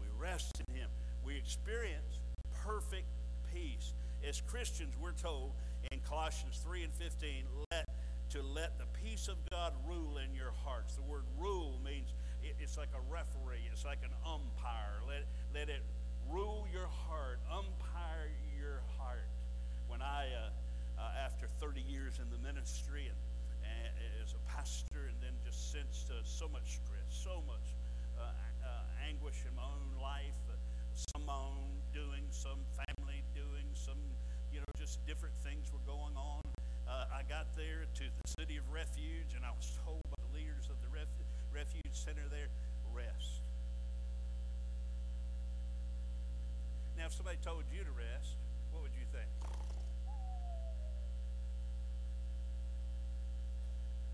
We 0.00 0.06
rest 0.18 0.60
in 0.68 0.74
Him. 0.74 0.88
We 1.24 1.36
experience 1.36 2.18
perfect 2.64 3.06
peace. 3.54 3.94
As 4.28 4.40
Christians, 4.40 4.94
we're 5.00 5.12
told 5.12 5.52
in 5.92 6.00
Colossians 6.00 6.60
3 6.64 6.82
and 6.82 6.92
15, 6.94 7.44
let 7.70 7.86
to 8.32 8.42
let 8.42 8.78
the 8.78 8.86
peace 9.04 9.28
of 9.28 9.36
God 9.50 9.74
rule 9.86 10.16
in 10.16 10.34
your 10.34 10.52
hearts. 10.64 10.94
The 10.94 11.02
word 11.02 11.24
rule 11.38 11.78
means 11.84 12.14
it, 12.42 12.54
it's 12.60 12.76
like 12.76 12.90
a 12.94 13.02
referee, 13.10 13.64
it's 13.72 13.84
like 13.84 14.02
an 14.04 14.14
umpire. 14.26 15.00
Let, 15.06 15.24
let 15.54 15.68
it 15.68 15.82
rule 16.30 16.66
your 16.72 16.86
heart, 16.86 17.40
umpire 17.50 18.30
your 18.58 18.82
heart. 18.98 19.26
When 19.88 20.02
I, 20.02 20.28
uh, 20.32 21.00
uh, 21.00 21.24
after 21.24 21.48
30 21.60 21.82
years 21.82 22.18
in 22.18 22.30
the 22.30 22.40
ministry 22.40 23.10
and, 23.10 23.18
and 23.64 23.92
as 24.22 24.34
a 24.34 24.42
pastor, 24.50 25.10
and 25.10 25.18
then 25.20 25.34
just 25.44 25.72
sensed 25.72 26.10
uh, 26.10 26.22
so 26.24 26.48
much 26.48 26.80
stress, 26.82 27.08
so 27.08 27.42
much 27.46 27.74
uh, 28.18 28.30
uh, 28.64 29.08
anguish 29.08 29.42
in 29.48 29.54
my 29.56 29.66
own 29.66 29.90
life, 30.00 30.38
uh, 30.48 30.56
some 30.94 31.26
my 31.26 31.36
own 31.36 31.72
doing, 31.92 32.24
some 32.30 32.60
family 32.76 33.24
doing, 33.34 33.66
some, 33.74 33.98
you 34.52 34.60
know, 34.60 34.72
just 34.78 35.04
different 35.06 35.34
things 35.44 35.72
were 35.72 35.84
going 35.86 36.16
on. 36.16 36.40
Uh, 36.88 37.08
I 37.08 37.22
got 37.28 37.46
there 37.56 37.86
to 37.88 38.04
the 38.04 38.26
city 38.38 38.56
of 38.56 38.66
refuge, 38.72 39.32
and 39.36 39.44
I 39.44 39.52
was 39.52 39.78
told 39.84 40.02
by 40.12 40.18
the 40.28 40.32
leaders 40.36 40.68
of 40.68 40.76
the 40.82 40.90
ref- 40.92 41.24
refuge 41.52 41.92
center 41.92 42.24
there, 42.30 42.48
rest. 42.92 43.40
Now, 47.02 47.10
if 47.10 47.18
somebody 47.18 47.38
told 47.42 47.66
you 47.74 47.82
to 47.82 47.90
rest, 47.98 48.38
what 48.70 48.86
would 48.86 48.94
you 48.94 49.02
think? 49.10 49.26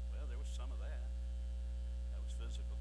Well, 0.08 0.24
there 0.24 0.40
was 0.40 0.48
some 0.56 0.72
of 0.72 0.80
that. 0.80 1.04
That 2.16 2.20
was 2.24 2.32
physical. 2.40 2.80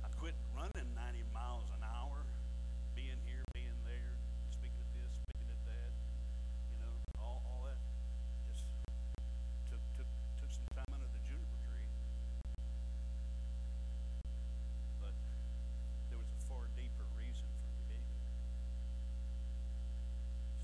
I 0.00 0.08
quit 0.16 0.32
running 0.56 0.88
90 0.96 1.20
miles 1.36 1.68
an 1.76 1.84
hour, 1.84 2.24
being 2.96 3.20
here, 3.28 3.44
being 3.52 3.76
there, 3.84 4.16
speaking 4.48 4.80
at 4.80 4.90
this, 4.96 5.12
speaking 5.12 5.52
at 5.52 5.60
that. 5.68 5.92
You 6.72 6.80
know, 6.80 6.96
all, 7.20 7.44
all 7.44 7.68
that 7.68 7.76
just 8.48 8.64
took, 9.68 9.84
took, 10.00 10.08
took 10.40 10.48
some 10.48 10.64
time 10.72 10.88
under 10.96 11.12
the 11.12 11.20
juniper 11.28 11.60
tree. 11.68 11.92
But 14.96 15.12
there 16.08 16.16
was 16.16 16.32
a 16.32 16.40
far 16.48 16.72
deeper 16.72 17.04
reason 17.16 17.46
for 17.60 17.68
me 17.76 17.82
being 17.88 18.06
there. 18.08 18.32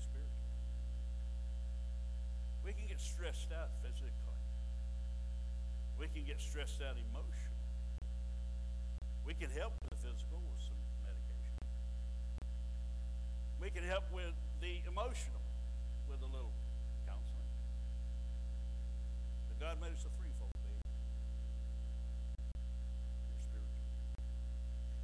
Spiritual. 0.01 0.49
We 2.65 2.73
can 2.73 2.88
get 2.99 3.07
stressed 3.07 3.51
out 3.55 3.69
physically. 3.81 4.11
We 5.99 6.07
can 6.07 6.27
get 6.27 6.41
stressed 6.41 6.81
out 6.83 6.95
emotionally. 6.99 7.63
We 9.25 9.33
can 9.33 9.49
help 9.55 9.71
with 9.79 9.95
the 9.95 10.07
physical 10.07 10.43
with 10.43 10.59
some 10.59 10.75
medication. 11.07 11.55
We 13.61 13.69
can 13.71 13.87
help 13.87 14.03
with 14.11 14.35
the 14.59 14.83
emotional 14.83 15.39
with 16.11 16.19
a 16.19 16.27
little 16.27 16.51
counseling. 17.07 17.51
But 19.47 19.59
God 19.63 19.79
made 19.79 19.95
us 19.95 20.03
a 20.03 20.11
threefold 20.19 20.51
being. 20.67 20.83
Spiritual. 23.47 23.79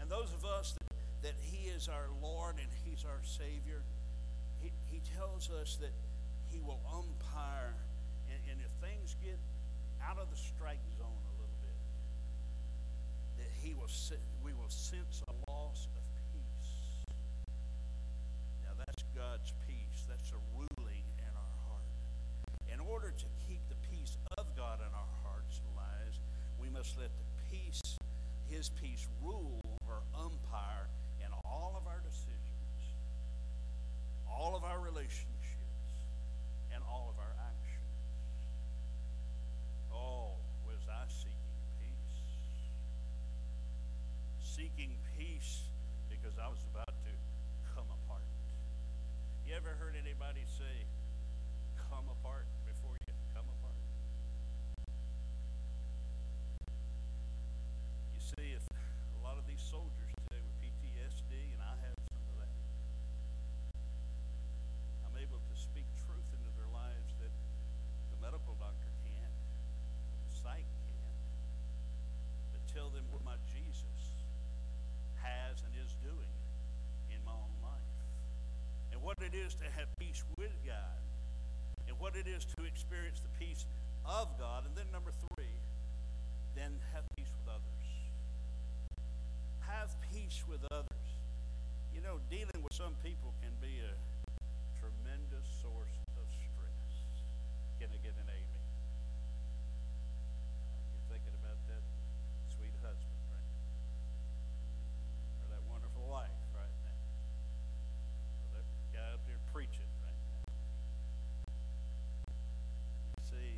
And 0.02 0.12
those 0.12 0.36
of 0.36 0.44
us 0.44 0.76
that, 0.76 1.32
that 1.32 1.38
He 1.40 1.72
is 1.72 1.88
our 1.88 2.12
Lord 2.20 2.56
and 2.60 2.68
He's 2.84 3.06
our 3.06 3.24
Savior, 3.24 3.84
He, 4.60 4.72
he 4.92 5.00
tells 5.16 5.48
us 5.48 5.78
that 5.80 5.94
He 6.52 6.60
will 6.60 6.82
umpire, 6.92 7.76
and, 8.56 8.64
if 8.64 8.72
things 8.80 9.16
get 9.20 9.36
out 10.00 10.18
of 10.18 10.32
the 10.32 10.40
strike 10.40 10.80
zone 10.96 11.20
a 11.28 11.36
little 11.36 11.60
bit, 11.60 11.76
that 13.44 13.52
He 13.60 13.76
will 13.76 13.92
we 14.44 14.54
will 14.54 14.70
sense 14.70 15.22
a 15.28 15.52
loss 15.52 15.88
of 15.92 16.04
peace. 16.32 16.72
Now 18.64 18.72
that's 18.80 19.04
God's 19.16 19.52
peace. 19.68 20.06
That's 20.08 20.32
a 20.32 20.40
ruling 20.56 21.04
in 21.20 21.34
our 21.36 21.56
heart. 21.68 21.90
In 22.72 22.80
order 22.80 23.12
to 23.12 23.28
keep 23.48 23.60
the 23.68 23.76
peace 23.92 24.18
of 24.38 24.46
God 24.56 24.80
in 24.80 24.92
our 24.94 25.12
hearts 25.24 25.60
and 25.60 25.76
lives, 25.76 26.20
we 26.62 26.70
must 26.70 26.98
let 26.98 27.12
the 27.12 27.28
peace, 27.52 27.82
His 28.48 28.70
peace, 28.70 29.08
rule 29.22 29.60
or 29.88 30.00
umpire 30.16 30.88
in 31.20 31.28
all 31.44 31.76
of 31.76 31.88
our 31.88 32.00
decisions, 32.00 32.96
all 34.30 34.56
of 34.56 34.64
our 34.64 34.80
relationships, 34.80 35.26
and 36.74 36.84
all 36.84 37.10
of 37.10 37.18
our 37.20 37.34
actions. 37.40 37.56
Oh, 39.94 40.36
was 40.68 40.84
I 40.90 41.08
seeking 41.08 41.34
peace? 41.80 42.22
Seeking 44.76 45.00
peace 45.16 45.72
because 46.12 46.36
I 46.36 46.52
was 46.52 46.60
about 46.68 46.92
to 47.08 47.12
come 47.72 47.88
apart. 47.88 48.28
You 49.48 49.56
ever 49.56 49.72
heard 49.80 49.96
anybody 49.96 50.44
say, 50.52 50.84
come 51.80 52.12
apart 52.12 52.44
before 52.68 53.00
you 53.08 53.16
come 53.32 53.48
apart? 53.48 53.80
You 58.20 58.20
see, 58.20 58.52
if 58.52 58.68
a 58.68 59.24
lot 59.24 59.40
of 59.40 59.48
these 59.48 59.64
soldiers 59.64 60.12
today 60.28 60.44
with 60.44 60.60
PTSD, 60.60 61.32
and 61.56 61.64
I 61.64 61.80
have 61.80 61.96
some 61.96 62.28
of 62.36 62.44
that, 62.44 62.56
I'm 65.08 65.16
able 65.24 65.40
to 65.40 65.56
speak 65.56 65.88
truth 66.04 66.28
into 66.36 66.52
their 66.60 66.68
lives 66.76 67.16
that 67.24 67.32
the 68.12 68.20
medical 68.20 68.60
doctor 68.60 68.92
can't, 69.08 69.40
the 70.28 70.36
psych 70.36 70.68
can't, 70.68 71.20
but 72.52 72.60
tell 72.76 72.92
them 72.92 73.08
what 73.16 73.24
my 73.24 73.40
Jesus 73.56 74.20
has 75.26 75.58
and 75.66 75.74
is 75.82 75.90
doing 76.06 76.38
in 77.10 77.18
my 77.26 77.34
own 77.34 77.58
life. 77.66 77.98
And 78.94 78.95
what 79.06 79.22
it 79.22 79.38
is 79.38 79.54
to 79.54 79.66
have 79.78 79.86
peace 80.02 80.26
with 80.42 80.58
God. 80.66 80.98
And 81.88 81.94
what 82.02 82.18
it 82.18 82.26
is 82.26 82.42
to 82.58 82.66
experience 82.66 83.22
the 83.22 83.30
peace 83.38 83.70
of 84.02 84.34
God. 84.42 84.66
And 84.66 84.74
then 84.74 84.90
number 84.92 85.14
three, 85.14 85.54
then 86.58 86.82
have 86.98 87.06
peace 87.14 87.30
with 87.30 87.46
others. 87.54 87.86
Have 89.70 89.94
peace 90.10 90.42
with 90.50 90.66
others. 90.74 91.10
You 91.94 92.02
know, 92.02 92.18
dealing 92.34 92.66
with 92.66 92.74
some 92.74 92.98
people 93.06 93.38
can 93.46 93.54
be 93.62 93.78
a 93.78 93.94
tremendous 94.82 95.46
source 95.62 95.94
of 96.18 96.26
stress. 96.34 96.90
Can 97.78 97.94
I 97.94 98.02
get 98.02 98.18
an 98.18 98.26
amen? 98.26 98.66
You're 100.90 101.06
thinking 101.14 101.38
about 101.46 101.62
that 101.70 101.86
sweet 102.50 102.74
husband 102.82 103.22
right 103.30 103.46
now. 103.54 103.70
Or 105.46 105.54
that 105.54 105.62
wonderful 105.70 106.10
wife 106.10 106.34
right 106.58 106.74
now. 106.82 106.98
Or 108.42 108.58
that 108.58 108.66
guy 108.92 109.14
up 109.14 109.22
there 109.30 109.40
preaching 109.56 109.88
right 110.04 110.20
now. 110.36 110.44
You 113.16 113.24
see, 113.24 113.52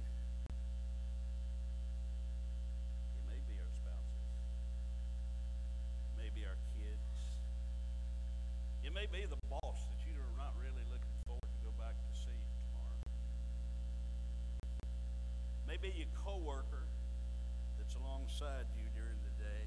it 3.17 3.23
may 3.25 3.41
be 3.49 3.57
our 3.57 3.73
spouses. 3.73 4.21
It 6.05 6.15
may 6.21 6.26
be 6.37 6.45
our 6.45 6.61
kids. 6.77 7.17
It 8.85 8.93
may 8.93 9.09
be 9.09 9.25
the 9.25 9.41
boss 9.49 9.79
that 9.89 9.99
you 10.05 10.13
are 10.13 10.35
not 10.37 10.53
really 10.61 10.85
looking 10.93 11.17
forward 11.25 11.49
to 11.49 11.61
go 11.65 11.73
back 11.81 11.97
to 11.97 12.11
see 12.13 12.37
tomorrow. 12.69 13.01
Maybe 15.65 15.89
your 15.97 16.13
coworker 16.13 16.85
that's 17.81 17.95
alongside 17.97 18.69
you 18.77 18.85
during 18.93 19.17
the 19.25 19.33
day. 19.41 19.65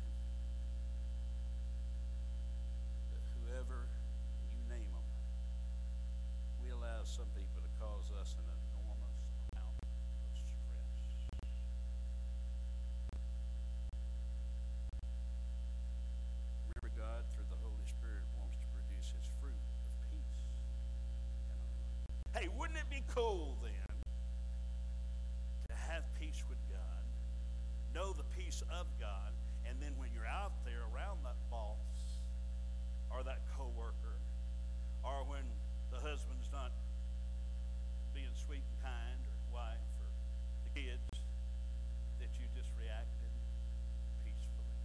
But 3.10 3.22
whoever 3.34 3.90
you 4.54 4.60
name 4.70 4.90
them, 4.94 5.08
we 6.62 6.70
allow 6.70 7.02
some 7.02 7.26
people 7.34 7.58
to 7.66 7.70
cause 7.82 8.14
us 8.20 8.38
an 8.38 8.46
enormous 8.46 9.18
amount 9.50 9.74
of 9.74 10.30
stress. 10.38 10.94
Remember, 16.70 16.92
God, 16.96 17.24
through 17.34 17.48
the 17.50 17.60
Holy 17.60 17.86
Spirit, 17.88 18.22
wants 18.38 18.56
to 18.60 18.66
produce 18.70 19.12
His 19.16 19.26
fruit 19.40 19.56
of 19.56 19.92
peace. 20.12 20.40
in 20.46 21.50
our 21.50 21.58
life. 21.58 22.36
Hey, 22.36 22.46
wouldn't 22.56 22.78
it 22.78 22.79
be 22.90 23.02
cool 23.14 23.56
then 23.62 23.96
to 25.68 25.74
have 25.74 26.02
peace 26.18 26.42
with 26.48 26.58
God 26.70 27.00
Know 27.94 28.14
the 28.14 28.26
peace 28.38 28.62
of 28.70 28.86
God, 29.02 29.34
and 29.66 29.74
then 29.82 29.98
when 29.98 30.14
you're 30.14 30.28
out 30.30 30.54
there 30.62 30.86
around 30.94 31.26
that 31.26 31.34
boss 31.50 32.22
or 33.10 33.26
that 33.26 33.42
coworker, 33.58 34.14
or 35.02 35.26
when 35.26 35.42
the 35.90 35.98
husband's 35.98 36.46
not 36.54 36.70
being 38.14 38.30
sweet 38.46 38.62
and 38.62 38.78
kind, 38.78 39.18
or 39.26 39.34
wife, 39.50 39.90
or 39.98 40.06
the 40.70 40.72
kids, 40.78 41.10
that 42.22 42.30
you 42.38 42.46
just 42.54 42.70
reacted 42.78 43.32
peacefully. 44.22 44.78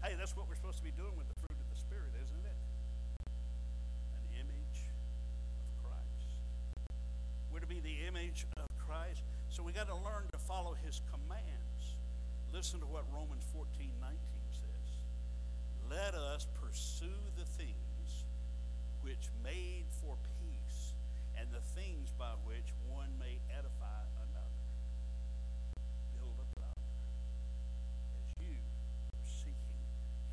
Hey, 0.00 0.16
that's 0.16 0.32
what 0.32 0.48
we're 0.48 0.56
supposed 0.56 0.80
to 0.80 0.86
be 0.88 0.96
doing 0.96 1.12
with 1.20 1.28
the 1.28 1.36
fruit 1.44 1.58
of 1.60 1.68
the 1.68 1.76
Spirit, 1.76 2.16
isn't 2.16 2.44
it? 2.48 2.58
An 4.16 4.24
image 4.40 4.88
of 5.60 5.68
Christ. 5.84 6.32
We're 7.52 7.60
to 7.60 7.68
be 7.68 7.84
the 7.84 8.08
image 8.08 8.48
of 8.56 8.64
Christ. 8.80 9.20
So 9.54 9.62
we 9.62 9.70
got 9.70 9.86
to 9.86 9.94
learn 9.94 10.26
to 10.32 10.38
follow 10.50 10.74
his 10.84 11.00
commands. 11.14 11.94
Listen 12.52 12.80
to 12.80 12.86
what 12.86 13.04
Romans 13.14 13.46
14 13.54 13.86
19 14.02 14.18
says. 14.50 14.90
Let 15.88 16.18
us 16.18 16.48
pursue 16.58 17.22
the 17.38 17.46
things 17.46 18.26
which 19.02 19.30
made 19.46 19.86
for 20.02 20.18
peace 20.42 20.94
and 21.38 21.46
the 21.54 21.62
things 21.78 22.10
by 22.18 22.34
which 22.42 22.74
one 22.90 23.14
may 23.14 23.38
edify 23.54 24.02
another. 24.26 24.66
Build 26.18 26.34
up 26.34 26.50
another 26.58 26.90
as 28.18 28.26
you 28.42 28.58
are 28.58 29.22
seeking 29.22 29.82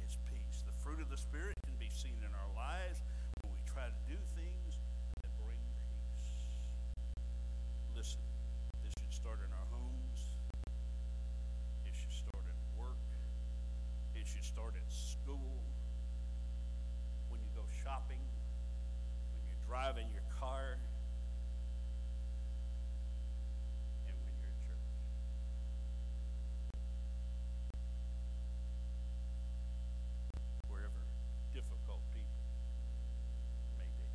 his 0.02 0.18
peace. 0.34 0.66
The 0.66 0.74
fruit 0.82 0.98
of 0.98 1.14
the 1.14 1.22
Spirit 1.22 1.54
can 1.70 1.78
be 1.78 1.94
seen 1.94 2.18
in 2.26 2.34
our 2.34 2.50
lives 2.58 3.06
when 3.46 3.54
we 3.54 3.62
try 3.70 3.86
to 3.86 4.02
do 4.10 4.18
things 4.34 4.82
that 5.22 5.30
bring 5.38 5.62
peace. 5.78 6.34
Listen, 7.94 8.26
this 8.82 8.94
should 8.98 9.14
start 9.14 9.40
in 9.46 9.52
our 9.54 9.68
homes. 9.70 10.20
It 11.86 11.94
should 11.94 12.12
start 12.12 12.44
at 12.48 12.60
work. 12.80 12.98
It 14.16 14.26
should 14.26 14.44
start 14.44 14.74
at 14.74 14.88
school. 14.90 15.62
When 17.30 17.40
you 17.44 17.52
go 17.54 17.68
shopping. 17.84 18.24
When 19.92 20.08
you're 20.08 20.24
your 20.24 20.24
car. 20.40 20.80
And 24.08 24.16
when 24.24 24.32
you're 24.40 24.48
at 24.48 24.62
church. 24.64 24.88
Wherever 30.72 31.04
difficult 31.52 32.00
people 32.16 32.40
may 33.76 33.92
be. 34.00 34.08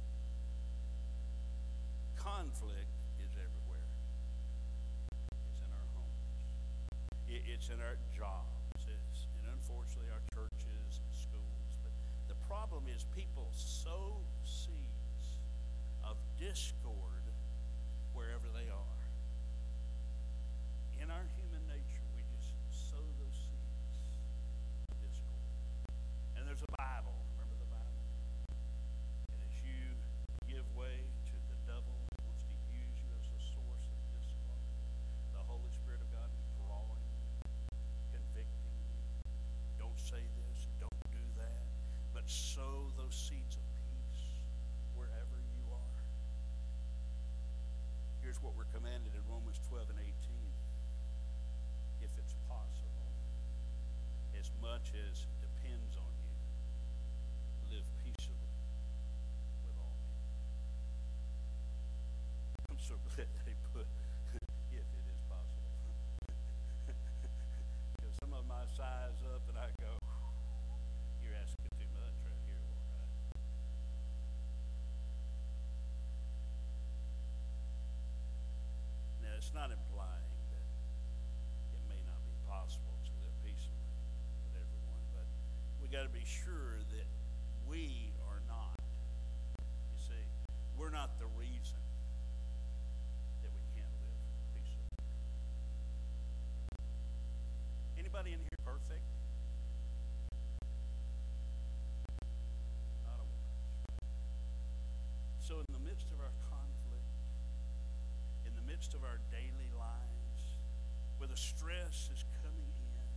Conflict 2.16 2.96
is 3.20 3.36
everywhere. 3.36 3.84
It's 5.52 5.60
in 5.60 5.68
our 5.76 5.88
homes. 5.92 6.40
It's 7.28 7.68
in 7.68 7.84
our 7.84 8.00
jobs. 8.16 8.80
It's 8.80 9.28
and 9.44 9.52
unfortunately 9.52 10.08
our 10.08 10.24
churches 10.32 11.04
and 11.04 11.12
schools. 11.12 11.68
But 11.84 11.92
the 12.32 12.38
problem 12.48 12.88
is 12.88 13.04
people 13.12 13.52
so 13.52 14.24
of 14.24 14.85
discord 16.36 17.24
wherever 18.12 18.48
they 18.52 18.68
are. 18.68 19.00
In 21.00 21.08
our 21.08 21.24
human 21.36 21.64
nature, 21.64 22.04
we 22.12 22.20
just 22.36 22.52
sow 22.72 23.00
those 23.20 23.36
seeds 23.36 23.96
of 24.92 24.96
discord. 25.00 25.48
And 26.36 26.44
there's 26.44 26.60
a 26.60 26.72
Bible. 26.76 27.16
Remember 27.36 27.56
the 27.56 27.68
Bible? 27.72 28.04
And 29.32 29.40
as 29.40 29.56
you 29.64 29.96
give 30.44 30.64
way 30.76 31.04
to 31.04 31.36
the 31.48 31.58
devil 31.64 31.92
who 31.92 32.28
wants 32.28 32.44
to 32.48 32.56
use 32.68 32.96
you 33.00 33.08
as 33.16 33.26
a 33.32 33.40
source 33.56 33.86
of 33.88 33.96
discord, 34.12 34.64
the 35.32 35.44
Holy 35.44 35.72
Spirit 35.72 36.04
of 36.04 36.08
God 36.12 36.28
is 36.36 36.44
drawing 36.60 37.00
you, 37.16 37.24
convicting 38.12 38.76
you. 38.76 38.96
Don't 39.80 40.00
say 40.00 40.20
this, 40.20 40.68
don't 40.80 41.00
do 41.08 41.24
that, 41.40 41.64
but 42.12 42.28
sow 42.28 42.92
those 43.00 43.16
seeds 43.16 43.56
of 43.56 43.64
peace 43.72 44.44
wherever 44.96 45.36
you 45.52 45.64
are. 45.72 46.00
Here's 48.24 48.42
what 48.42 48.58
we're 48.58 48.66
commanded 48.74 49.14
in 49.14 49.22
Romans 49.30 49.60
12 49.70 49.86
and 49.92 50.00
18. 50.02 50.10
If 52.02 52.10
it's 52.18 52.34
possible, 52.50 53.06
as 54.94 55.26
depends 55.42 55.96
on 55.96 56.12
you, 56.22 57.74
live 57.74 57.88
peaceably 58.04 58.54
with 59.66 59.76
all 59.82 59.96
men. 60.06 60.22
I'm 62.70 62.78
so 62.78 62.94
glad 63.10 63.26
they 63.44 63.56
put 63.74 63.86
if 64.72 64.86
it 64.86 65.06
is 65.10 65.20
possible. 65.26 65.74
Because 67.96 68.14
some 68.20 68.32
of 68.34 68.44
I 68.46 68.62
size 68.76 69.18
up 69.34 69.42
and 69.48 69.58
I 69.58 69.68
go, 69.80 69.96
you're 71.22 71.34
asking 71.34 71.70
too 71.80 71.90
much 71.96 72.14
right 72.22 72.42
here. 72.46 72.66
Right? 72.92 73.10
Now, 79.22 79.32
it's 79.36 79.52
not 79.54 79.70
implying 79.72 80.30
that 80.54 80.66
it 81.74 81.82
may 81.88 82.00
not 82.06 82.20
be 82.26 82.34
possible 82.46 82.94
to 83.06 83.12
live 83.24 83.34
peaceably 83.42 83.90
with 84.46 84.54
everyone, 84.60 85.02
but 85.14 85.26
we 85.82 85.85
got 85.96 86.02
to 86.02 86.12
be 86.12 86.28
sure 86.28 86.76
that 86.92 87.08
we 87.64 88.12
are 88.28 88.44
not. 88.44 88.76
You 89.56 89.96
see, 89.96 90.24
we're 90.76 90.92
not 90.92 91.16
the 91.16 91.24
reason 91.40 91.80
that 93.40 93.48
we 93.48 93.64
can't 93.72 93.96
live 94.04 94.20
peaceably. 94.52 94.92
Anybody 97.96 98.36
in 98.36 98.44
here 98.44 98.60
perfect? 98.60 99.08
Not 103.08 103.16
a 103.16 103.24
one. 103.24 103.48
So, 105.40 105.64
in 105.64 105.70
the 105.72 105.80
midst 105.80 106.12
of 106.12 106.20
our 106.20 106.36
conflict, 106.52 107.08
in 108.44 108.52
the 108.52 108.68
midst 108.68 108.92
of 108.92 109.00
our 109.00 109.16
daily 109.32 109.72
lives, 109.72 110.60
where 111.16 111.28
the 111.28 111.40
stress 111.40 112.12
is 112.12 112.20
coming 112.44 112.68
in, 112.76 113.08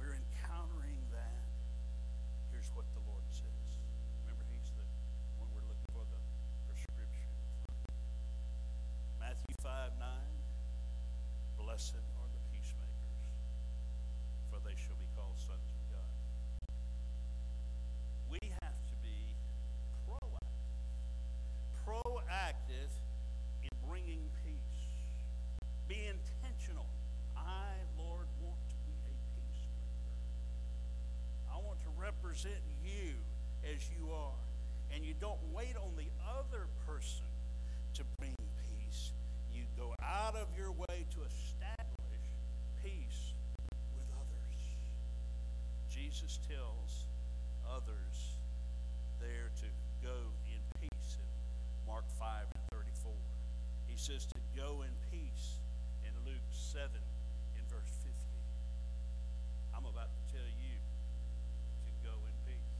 we're 0.00 0.16
encountering 0.16 1.04
that. 1.12 1.36
Here's 2.56 2.72
what 2.72 2.88
the 2.96 3.04
Lord 3.04 3.28
says. 3.28 3.68
Remember, 4.24 4.42
He's 4.48 4.72
the 4.80 4.82
one 5.36 5.44
we're 5.52 5.68
looking 5.68 5.92
for 5.92 6.08
the 6.08 6.16
prescription. 6.64 7.28
Matthew 9.20 9.52
5 9.60 10.00
9. 10.00 10.08
Blessed 11.76 11.92
are 11.92 12.30
the 12.32 12.40
peacemakers, 12.56 13.20
for 14.48 14.56
they 14.64 14.72
shall 14.80 14.96
be 14.96 15.04
called 15.12 15.36
sons 15.36 15.68
of 15.68 15.84
God. 15.92 16.08
We 18.32 18.40
have 18.64 18.80
to 18.88 18.94
be 19.04 19.36
proactive 20.08 20.56
proactive 21.84 22.88
in 23.60 23.68
bringing 23.84 24.24
peace. 24.40 24.88
Be 25.86 26.08
intentional. 26.08 26.88
I, 27.36 27.76
Lord, 28.00 28.24
want 28.40 28.56
to 28.72 28.76
be 28.88 28.96
a 28.96 29.12
peacemaker. 29.36 30.16
I 31.52 31.60
want 31.60 31.76
to 31.84 31.92
represent 32.00 32.64
you 32.80 33.20
as 33.68 33.84
you 33.92 34.08
are. 34.16 34.40
And 34.94 35.04
you 35.04 35.12
don't 35.20 35.44
wait 35.52 35.76
on 35.76 35.92
the 35.92 36.08
other 36.24 36.72
person 36.86 37.28
to 38.00 38.02
bring 38.16 38.35
go 39.76 39.94
out 40.02 40.34
of 40.34 40.48
your 40.56 40.72
way 40.72 41.04
to 41.12 41.18
establish 41.28 42.26
peace 42.82 43.36
with 43.92 44.08
others. 44.16 44.56
Jesus 45.92 46.40
tells 46.48 47.04
others 47.68 48.40
there 49.20 49.52
to 49.60 49.68
go 50.00 50.16
in 50.48 50.60
peace 50.80 51.20
in 51.20 51.28
Mark 51.86 52.04
5 52.18 52.48
and 52.56 52.64
34. 52.72 53.12
He 53.86 53.96
says 53.96 54.24
to 54.24 54.40
go 54.56 54.80
in 54.80 54.92
peace 55.12 55.60
in 56.08 56.12
Luke 56.24 56.48
7 56.50 56.88
in 56.88 57.64
verse 57.68 57.92
50. 58.00 58.16
I'm 59.76 59.84
about 59.84 60.08
to 60.08 60.22
tell 60.32 60.50
you 60.56 60.76
to 61.84 61.92
go 62.00 62.16
in 62.24 62.34
peace. 62.48 62.72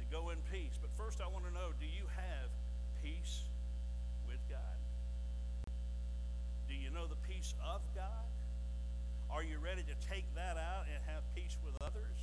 To 0.00 0.04
go 0.08 0.30
in 0.32 0.40
peace. 0.48 0.80
But 0.80 0.88
first, 0.96 1.20
I 1.20 1.28
want 1.28 1.44
to 1.44 1.52
know 1.52 1.76
do 1.76 1.84
you 1.84 2.08
have 2.16 2.48
peace 3.04 3.44
with 4.24 4.40
God? 4.48 4.87
You 6.88 6.96
know 6.96 7.04
the 7.04 7.20
peace 7.28 7.52
of 7.60 7.84
God? 7.92 8.32
Are 9.28 9.44
you 9.44 9.60
ready 9.60 9.84
to 9.84 9.96
take 10.08 10.24
that 10.32 10.56
out 10.56 10.88
and 10.88 10.96
have 11.04 11.20
peace 11.36 11.52
with 11.60 11.76
others? 11.84 12.16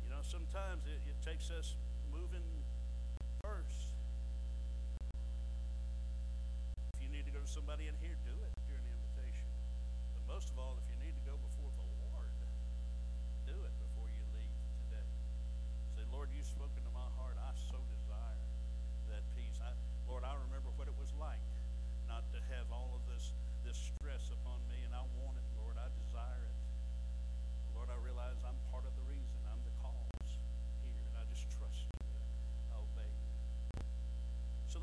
You 0.00 0.08
know, 0.08 0.24
sometimes 0.24 0.88
it, 0.88 0.96
it 1.04 1.20
takes 1.20 1.52
us 1.52 1.76
moving 2.08 2.48
first. 3.44 3.92
If 6.96 7.04
you 7.04 7.12
need 7.12 7.28
to 7.28 7.30
go 7.30 7.44
to 7.44 7.50
somebody 7.52 7.92
in 7.92 7.94
here, 8.00 8.16
do 8.24 8.32
it 8.32 8.52
during 8.64 8.80
the 8.80 8.94
invitation. 8.96 9.44
But 10.16 10.24
most 10.32 10.48
of 10.48 10.56
all, 10.56 10.80
if 10.80 10.88
you 10.88 10.97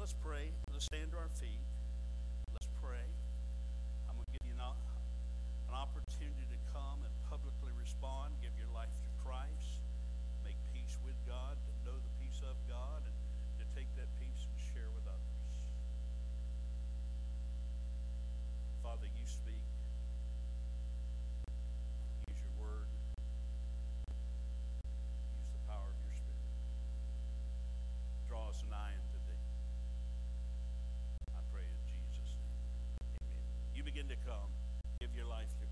Let's 0.06 0.14
pray 0.24 0.51
and 0.72 0.80
stand 0.80 1.10
to 1.14 1.18
our 1.18 1.30
feet. 1.30 1.64
begin 33.96 34.10
to 34.10 34.16
come. 34.28 34.52
Give 35.00 35.16
your 35.16 35.26
life 35.26 35.48
to 35.62 35.64